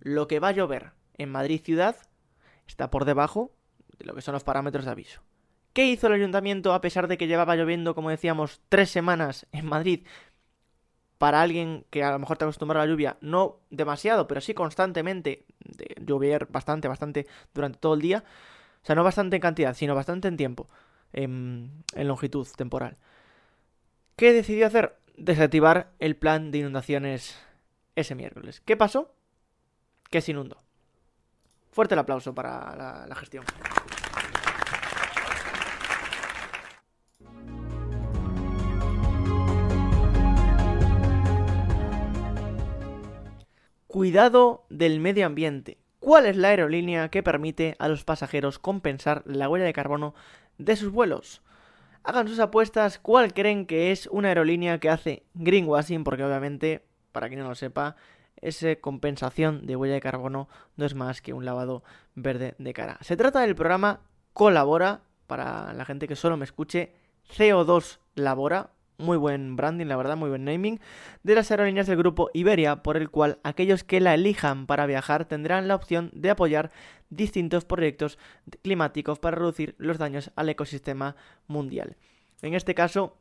lo 0.00 0.28
que 0.28 0.40
va 0.40 0.48
a 0.48 0.52
llover 0.52 0.92
en 1.18 1.30
Madrid 1.30 1.60
ciudad 1.62 1.96
está 2.66 2.90
por 2.90 3.04
debajo 3.04 3.52
de 3.98 4.06
lo 4.06 4.14
que 4.14 4.22
son 4.22 4.34
los 4.34 4.44
parámetros 4.44 4.84
de 4.84 4.90
aviso. 4.90 5.22
¿Qué 5.72 5.86
hizo 5.86 6.08
el 6.08 6.14
ayuntamiento 6.14 6.72
a 6.72 6.80
pesar 6.80 7.06
de 7.06 7.16
que 7.16 7.26
llevaba 7.26 7.56
lloviendo, 7.56 7.94
como 7.94 8.10
decíamos, 8.10 8.60
tres 8.68 8.90
semanas 8.90 9.46
en 9.52 9.66
Madrid? 9.66 10.06
Para 11.18 11.42
alguien 11.42 11.84
que 11.90 12.02
a 12.02 12.10
lo 12.12 12.18
mejor 12.18 12.38
te 12.38 12.44
acostumbrado 12.44 12.82
a 12.82 12.86
la 12.86 12.90
lluvia, 12.90 13.18
no 13.20 13.60
demasiado, 13.70 14.26
pero 14.26 14.40
sí 14.40 14.54
constantemente, 14.54 15.44
de 15.60 15.94
llover 16.04 16.46
bastante, 16.46 16.88
bastante 16.88 17.26
durante 17.52 17.78
todo 17.78 17.94
el 17.94 18.00
día. 18.00 18.24
O 18.82 18.86
sea, 18.86 18.94
no 18.94 19.04
bastante 19.04 19.36
en 19.36 19.42
cantidad, 19.42 19.74
sino 19.74 19.94
bastante 19.94 20.28
en 20.28 20.36
tiempo, 20.36 20.68
en, 21.12 21.84
en 21.94 22.08
longitud 22.08 22.48
temporal. 22.56 22.96
¿Qué 24.16 24.32
decidió 24.32 24.66
hacer? 24.66 24.96
Desactivar 25.20 25.92
el 25.98 26.16
plan 26.16 26.50
de 26.50 26.60
inundaciones 26.60 27.38
ese 27.94 28.14
miércoles. 28.14 28.62
¿Qué 28.64 28.74
pasó? 28.74 29.14
Que 30.08 30.22
se 30.22 30.30
inundó. 30.30 30.62
Fuerte 31.72 31.92
el 31.94 31.98
aplauso 31.98 32.34
para 32.34 32.74
la, 32.74 33.06
la 33.06 33.14
gestión. 33.14 33.44
Cuidado 43.86 44.64
del 44.70 45.00
medio 45.00 45.26
ambiente. 45.26 45.76
¿Cuál 45.98 46.24
es 46.24 46.36
la 46.38 46.48
aerolínea 46.48 47.10
que 47.10 47.22
permite 47.22 47.76
a 47.78 47.88
los 47.88 48.04
pasajeros 48.04 48.58
compensar 48.58 49.22
la 49.26 49.50
huella 49.50 49.66
de 49.66 49.74
carbono 49.74 50.14
de 50.56 50.76
sus 50.76 50.90
vuelos? 50.90 51.42
Hagan 52.02 52.28
sus 52.28 52.38
apuestas, 52.38 52.98
¿cuál 52.98 53.34
creen 53.34 53.66
que 53.66 53.92
es 53.92 54.06
una 54.06 54.28
aerolínea 54.28 54.78
que 54.78 54.88
hace 54.88 55.24
greenwashing? 55.34 56.02
Porque 56.02 56.24
obviamente, 56.24 56.82
para 57.12 57.28
quien 57.28 57.40
no 57.40 57.48
lo 57.48 57.54
sepa, 57.54 57.96
esa 58.36 58.74
compensación 58.76 59.66
de 59.66 59.76
huella 59.76 59.94
de 59.94 60.00
carbono 60.00 60.48
no 60.76 60.86
es 60.86 60.94
más 60.94 61.20
que 61.20 61.34
un 61.34 61.44
lavado 61.44 61.82
verde 62.14 62.54
de 62.58 62.72
cara. 62.72 62.96
Se 63.02 63.16
trata 63.16 63.40
del 63.40 63.54
programa 63.54 64.00
Colabora, 64.32 65.02
para 65.26 65.72
la 65.74 65.84
gente 65.84 66.08
que 66.08 66.16
solo 66.16 66.36
me 66.36 66.44
escuche, 66.44 66.94
CO2 67.36 67.98
Labora, 68.14 68.70
muy 69.00 69.16
buen 69.16 69.56
branding, 69.56 69.86
la 69.86 69.96
verdad, 69.96 70.16
muy 70.16 70.28
buen 70.28 70.44
naming, 70.44 70.80
de 71.22 71.34
las 71.34 71.50
aerolíneas 71.50 71.86
del 71.86 71.96
grupo 71.96 72.30
Iberia, 72.32 72.82
por 72.82 72.96
el 72.96 73.10
cual 73.10 73.38
aquellos 73.42 73.82
que 73.84 74.00
la 74.00 74.14
elijan 74.14 74.66
para 74.66 74.86
viajar 74.86 75.24
tendrán 75.24 75.68
la 75.68 75.74
opción 75.74 76.10
de 76.12 76.30
apoyar 76.30 76.70
distintos 77.08 77.64
proyectos 77.64 78.18
climáticos 78.62 79.18
para 79.18 79.36
reducir 79.36 79.74
los 79.78 79.98
daños 79.98 80.30
al 80.36 80.48
ecosistema 80.48 81.16
mundial. 81.48 81.96
En 82.42 82.54
este 82.54 82.74
caso, 82.74 83.16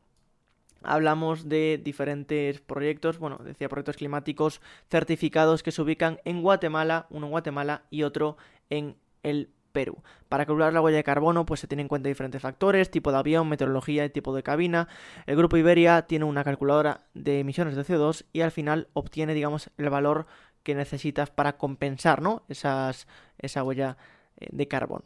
hablamos 0.84 1.50
de 1.50 1.80
diferentes 1.84 2.62
proyectos, 2.62 3.20
bueno, 3.20 3.38
decía 3.44 3.70
proyectos 3.70 3.98
climáticos 3.98 4.62
certificados 4.90 5.64
que 5.64 5.72
se 5.72 5.82
ubican 5.82 6.20
en 6.26 6.42
Guatemala, 6.42 7.08
uno 7.10 7.28
en 7.28 7.32
Guatemala 7.32 7.84
y 7.90 8.04
otro 8.04 8.38
en 8.70 8.96
el 9.24 9.50
Perú. 9.72 10.02
Para 10.28 10.46
calcular 10.46 10.74
la 10.74 10.82
huella 10.82 10.98
de 10.98 11.04
carbono, 11.04 11.46
pues 11.46 11.60
se 11.60 11.68
tienen 11.68 11.86
en 11.86 11.88
cuenta 11.88 12.10
diferentes 12.10 12.42
factores, 12.42 12.92
tipo 12.92 13.12
de 13.12 13.18
avión, 13.18 13.48
meteorología 13.48 14.06
y 14.06 14.10
tipo 14.10 14.36
de 14.36 14.44
cabina. 14.44 14.88
El 15.26 15.36
grupo 15.38 15.58
Iberia 15.58 16.04
tiene 16.04 16.26
una 16.26 16.44
calculadora 16.44 17.04
de 17.14 17.40
emisiones 17.40 17.76
de 17.76 17.84
CO2 17.84 18.26
y 18.34 18.42
al 18.42 18.52
final 18.52 18.88
obtiene, 18.94 19.34
digamos, 19.34 19.70
el 19.78 19.90
valor 19.90 20.28
que 20.64 20.76
necesitas 20.76 21.30
para 21.30 21.58
compensar, 21.58 22.22
¿no? 22.22 22.44
Esas, 22.50 23.08
esa 23.38 23.64
huella 23.64 23.98
eh, 24.38 24.48
de 24.52 24.68
carbono. 24.68 25.06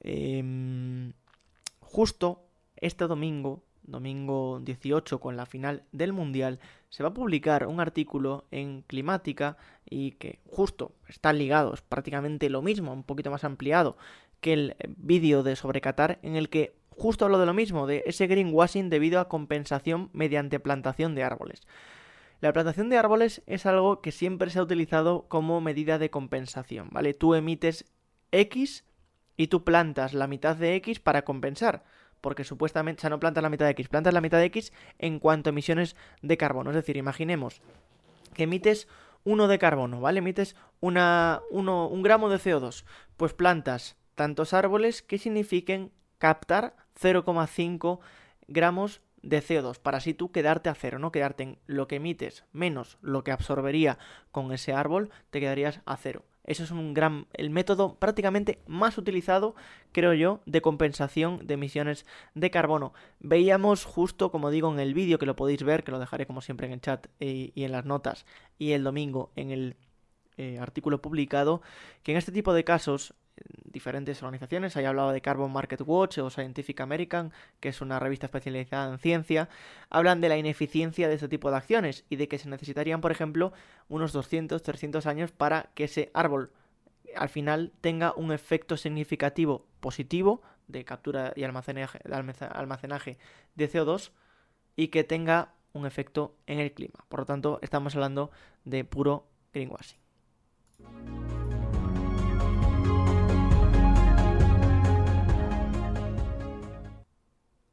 Em, 0.00 1.12
justo 1.80 2.44
este 2.76 3.06
domingo 3.06 3.62
domingo 3.88 4.60
18 4.62 5.18
con 5.18 5.36
la 5.36 5.46
final 5.46 5.82
del 5.92 6.12
Mundial, 6.12 6.60
se 6.90 7.02
va 7.02 7.10
a 7.10 7.14
publicar 7.14 7.66
un 7.66 7.80
artículo 7.80 8.46
en 8.50 8.82
Climática 8.82 9.56
y 9.88 10.12
que 10.12 10.40
justo 10.46 10.92
están 11.08 11.38
ligados, 11.38 11.82
prácticamente 11.82 12.50
lo 12.50 12.62
mismo, 12.62 12.92
un 12.92 13.04
poquito 13.04 13.30
más 13.30 13.44
ampliado 13.44 13.96
que 14.40 14.52
el 14.52 14.76
vídeo 14.96 15.42
de 15.42 15.56
sobre 15.56 15.80
Qatar, 15.80 16.18
en 16.22 16.36
el 16.36 16.48
que 16.48 16.76
justo 16.90 17.24
hablo 17.24 17.38
de 17.38 17.46
lo 17.46 17.54
mismo, 17.54 17.86
de 17.86 18.02
ese 18.06 18.26
greenwashing 18.26 18.90
debido 18.90 19.20
a 19.20 19.28
compensación 19.28 20.10
mediante 20.12 20.60
plantación 20.60 21.14
de 21.14 21.24
árboles. 21.24 21.66
La 22.40 22.52
plantación 22.52 22.88
de 22.88 22.98
árboles 22.98 23.42
es 23.46 23.66
algo 23.66 24.00
que 24.00 24.12
siempre 24.12 24.50
se 24.50 24.58
ha 24.58 24.62
utilizado 24.62 25.26
como 25.28 25.60
medida 25.60 25.98
de 25.98 26.10
compensación, 26.10 26.88
¿vale? 26.92 27.14
Tú 27.14 27.34
emites 27.34 27.84
X 28.30 28.84
y 29.36 29.48
tú 29.48 29.64
plantas 29.64 30.14
la 30.14 30.26
mitad 30.26 30.56
de 30.56 30.76
X 30.76 31.00
para 31.00 31.22
compensar 31.22 31.84
porque 32.20 32.44
supuestamente, 32.44 33.00
o 33.00 33.02
sea, 33.02 33.10
no 33.10 33.20
plantas 33.20 33.42
la 33.42 33.50
mitad 33.50 33.66
de 33.66 33.72
X, 33.72 33.88
plantas 33.88 34.14
la 34.14 34.20
mitad 34.20 34.38
de 34.38 34.44
X 34.46 34.72
en 34.98 35.18
cuanto 35.18 35.48
a 35.48 35.52
emisiones 35.52 35.96
de 36.22 36.36
carbono. 36.36 36.70
Es 36.70 36.76
decir, 36.76 36.96
imaginemos 36.96 37.62
que 38.34 38.44
emites 38.44 38.88
1 39.24 39.48
de 39.48 39.58
carbono, 39.58 40.00
¿vale? 40.00 40.18
Emites 40.18 40.56
una, 40.80 41.42
uno, 41.50 41.88
un 41.88 42.02
gramo 42.02 42.28
de 42.28 42.38
CO2. 42.38 42.84
Pues 43.16 43.32
plantas 43.34 43.96
tantos 44.14 44.52
árboles 44.52 45.02
que 45.02 45.18
signifiquen 45.18 45.92
captar 46.18 46.74
0,5 47.00 48.00
gramos 48.48 49.00
de 49.22 49.42
CO2 49.42 49.78
para 49.78 49.98
así 49.98 50.14
tú 50.14 50.30
quedarte 50.30 50.68
a 50.68 50.74
cero, 50.74 50.98
no 50.98 51.12
quedarte 51.12 51.42
en 51.42 51.58
lo 51.66 51.88
que 51.88 51.96
emites 51.96 52.44
menos 52.52 52.98
lo 53.00 53.24
que 53.24 53.32
absorbería 53.32 53.98
con 54.30 54.52
ese 54.52 54.72
árbol, 54.72 55.10
te 55.30 55.40
quedarías 55.40 55.80
a 55.86 55.96
cero. 55.96 56.24
Eso 56.48 56.64
es 56.64 56.70
un 56.70 56.94
gran, 56.94 57.26
el 57.34 57.50
método 57.50 57.96
prácticamente 57.96 58.58
más 58.66 58.96
utilizado, 58.96 59.54
creo 59.92 60.14
yo, 60.14 60.40
de 60.46 60.62
compensación 60.62 61.46
de 61.46 61.54
emisiones 61.54 62.06
de 62.34 62.50
carbono. 62.50 62.94
Veíamos 63.20 63.84
justo, 63.84 64.32
como 64.32 64.50
digo, 64.50 64.72
en 64.72 64.80
el 64.80 64.94
vídeo, 64.94 65.18
que 65.18 65.26
lo 65.26 65.36
podéis 65.36 65.62
ver, 65.62 65.84
que 65.84 65.92
lo 65.92 65.98
dejaré 65.98 66.24
como 66.24 66.40
siempre 66.40 66.66
en 66.66 66.72
el 66.72 66.80
chat 66.80 67.06
y, 67.20 67.52
y 67.54 67.64
en 67.64 67.72
las 67.72 67.84
notas, 67.84 68.24
y 68.58 68.72
el 68.72 68.82
domingo 68.82 69.30
en 69.36 69.50
el 69.50 69.76
eh, 70.38 70.58
artículo 70.58 71.02
publicado, 71.02 71.60
que 72.02 72.12
en 72.12 72.18
este 72.18 72.32
tipo 72.32 72.54
de 72.54 72.64
casos 72.64 73.14
diferentes 73.64 74.22
organizaciones, 74.22 74.76
hay 74.76 74.84
hablado 74.84 75.12
de 75.12 75.20
Carbon 75.20 75.52
Market 75.52 75.82
Watch 75.84 76.18
o 76.18 76.30
Scientific 76.30 76.80
American, 76.80 77.32
que 77.60 77.68
es 77.68 77.80
una 77.80 77.98
revista 77.98 78.26
especializada 78.26 78.92
en 78.92 78.98
ciencia, 78.98 79.48
hablan 79.90 80.20
de 80.20 80.28
la 80.28 80.36
ineficiencia 80.36 81.08
de 81.08 81.14
este 81.14 81.28
tipo 81.28 81.50
de 81.50 81.56
acciones 81.56 82.04
y 82.08 82.16
de 82.16 82.28
que 82.28 82.38
se 82.38 82.48
necesitarían, 82.48 83.00
por 83.00 83.12
ejemplo, 83.12 83.52
unos 83.88 84.12
200, 84.12 84.62
300 84.62 85.06
años 85.06 85.32
para 85.32 85.70
que 85.74 85.84
ese 85.84 86.10
árbol 86.14 86.52
al 87.16 87.28
final 87.28 87.72
tenga 87.80 88.12
un 88.14 88.32
efecto 88.32 88.76
significativo 88.76 89.66
positivo 89.80 90.42
de 90.66 90.84
captura 90.84 91.32
y 91.36 91.44
almacenaje, 91.44 91.98
almacenaje 92.52 93.18
de 93.54 93.70
CO2 93.70 94.12
y 94.76 94.88
que 94.88 95.04
tenga 95.04 95.54
un 95.72 95.86
efecto 95.86 96.36
en 96.46 96.60
el 96.60 96.72
clima. 96.72 97.04
Por 97.08 97.20
lo 97.20 97.26
tanto, 97.26 97.58
estamos 97.62 97.94
hablando 97.94 98.30
de 98.64 98.84
puro 98.84 99.26
greenwashing. 99.52 100.07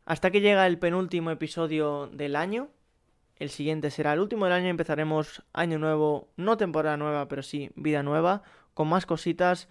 Hasta 0.05 0.29
que 0.29 0.39
llega 0.39 0.67
el 0.67 0.77
penúltimo 0.77 1.31
episodio 1.31 2.07
del 2.07 2.35
año. 2.35 2.69
El 3.37 3.49
siguiente 3.49 3.89
será 3.89 4.13
el 4.13 4.19
último 4.19 4.45
del 4.45 4.53
año. 4.53 4.67
Empezaremos 4.67 5.43
año 5.51 5.79
nuevo, 5.79 6.29
no 6.37 6.57
temporada 6.57 6.95
nueva, 6.95 7.27
pero 7.27 7.41
sí 7.41 7.71
vida 7.75 8.03
nueva, 8.03 8.43
con 8.75 8.87
más 8.87 9.07
cositas. 9.07 9.67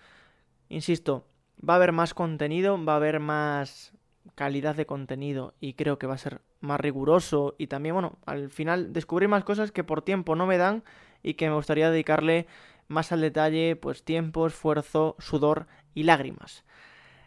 Insisto, 0.69 1.25
va 1.67 1.75
a 1.75 1.77
haber 1.77 1.93
más 1.93 2.15
contenido, 2.15 2.85
va 2.85 2.95
a 2.95 2.97
haber 2.97 3.21
más 3.21 3.93
calidad 4.35 4.75
de 4.75 4.87
contenido 4.87 5.55
y 5.61 5.75
creo 5.75 6.01
que 6.01 6.09
va 6.09 6.15
a 6.15 6.19
ser 6.19 6.41
más 6.61 6.81
riguroso 6.81 7.55
y 7.57 7.69
también, 7.69 7.95
bueno, 7.95 8.19
al 8.27 8.51
final 8.51 8.93
descubrir 8.93 9.29
más 9.29 9.45
cosas 9.45 9.71
que 9.71 9.85
por 9.85 10.03
tiempo 10.03 10.35
no 10.35 10.47
me 10.47 10.59
dan 10.59 10.83
y 11.23 11.35
que 11.35 11.49
me 11.49 11.55
gustaría 11.55 11.91
dedicarle 11.91 12.49
más 12.89 13.13
al 13.13 13.21
detalle, 13.21 13.77
pues 13.77 14.05
tiempo, 14.05 14.47
esfuerzo, 14.47 15.17
sudor 15.19 15.67
y 15.95 16.05
lágrimas. 16.05 16.65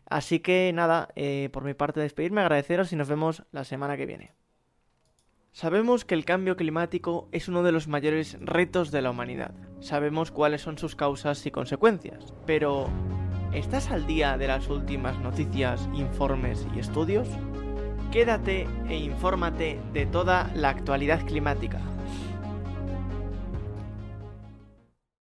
Así 0.10 0.40
que 0.40 0.72
nada, 0.74 1.10
eh, 1.16 1.50
por 1.52 1.64
mi 1.64 1.74
parte 1.74 2.00
despedirme, 2.00 2.42
agradeceros 2.42 2.94
y 2.94 2.96
nos 2.96 3.10
vemos 3.10 3.44
la 3.52 3.66
semana 3.66 3.98
que 3.98 4.06
viene. 4.06 4.34
Sabemos 5.52 6.06
que 6.06 6.14
el 6.14 6.24
cambio 6.24 6.56
climático 6.56 7.30
es 7.32 7.48
uno 7.48 7.64
de 7.64 7.72
los 7.72 7.88
mayores 7.88 8.38
retos 8.40 8.92
de 8.92 9.02
la 9.02 9.10
humanidad. 9.10 9.56
Sabemos 9.80 10.32
cuáles 10.32 10.62
son 10.62 10.78
sus 10.78 10.96
causas 10.96 11.44
y 11.48 11.52
consecuencias. 11.52 12.32
Pero, 12.46 12.88
¿estás 13.54 13.90
al 13.90 14.06
día 14.06 14.38
de 14.38 14.48
las 14.48 14.70
últimas 14.70 15.18
noticias, 15.18 15.90
informes 15.94 16.68
y 16.76 16.80
estudios? 16.80 17.28
Quédate 18.12 18.68
e 18.88 18.98
infórmate 18.98 19.80
de 19.94 20.06
toda 20.06 20.52
la 20.54 20.70
actualidad 20.70 21.26
climática. 21.26 21.82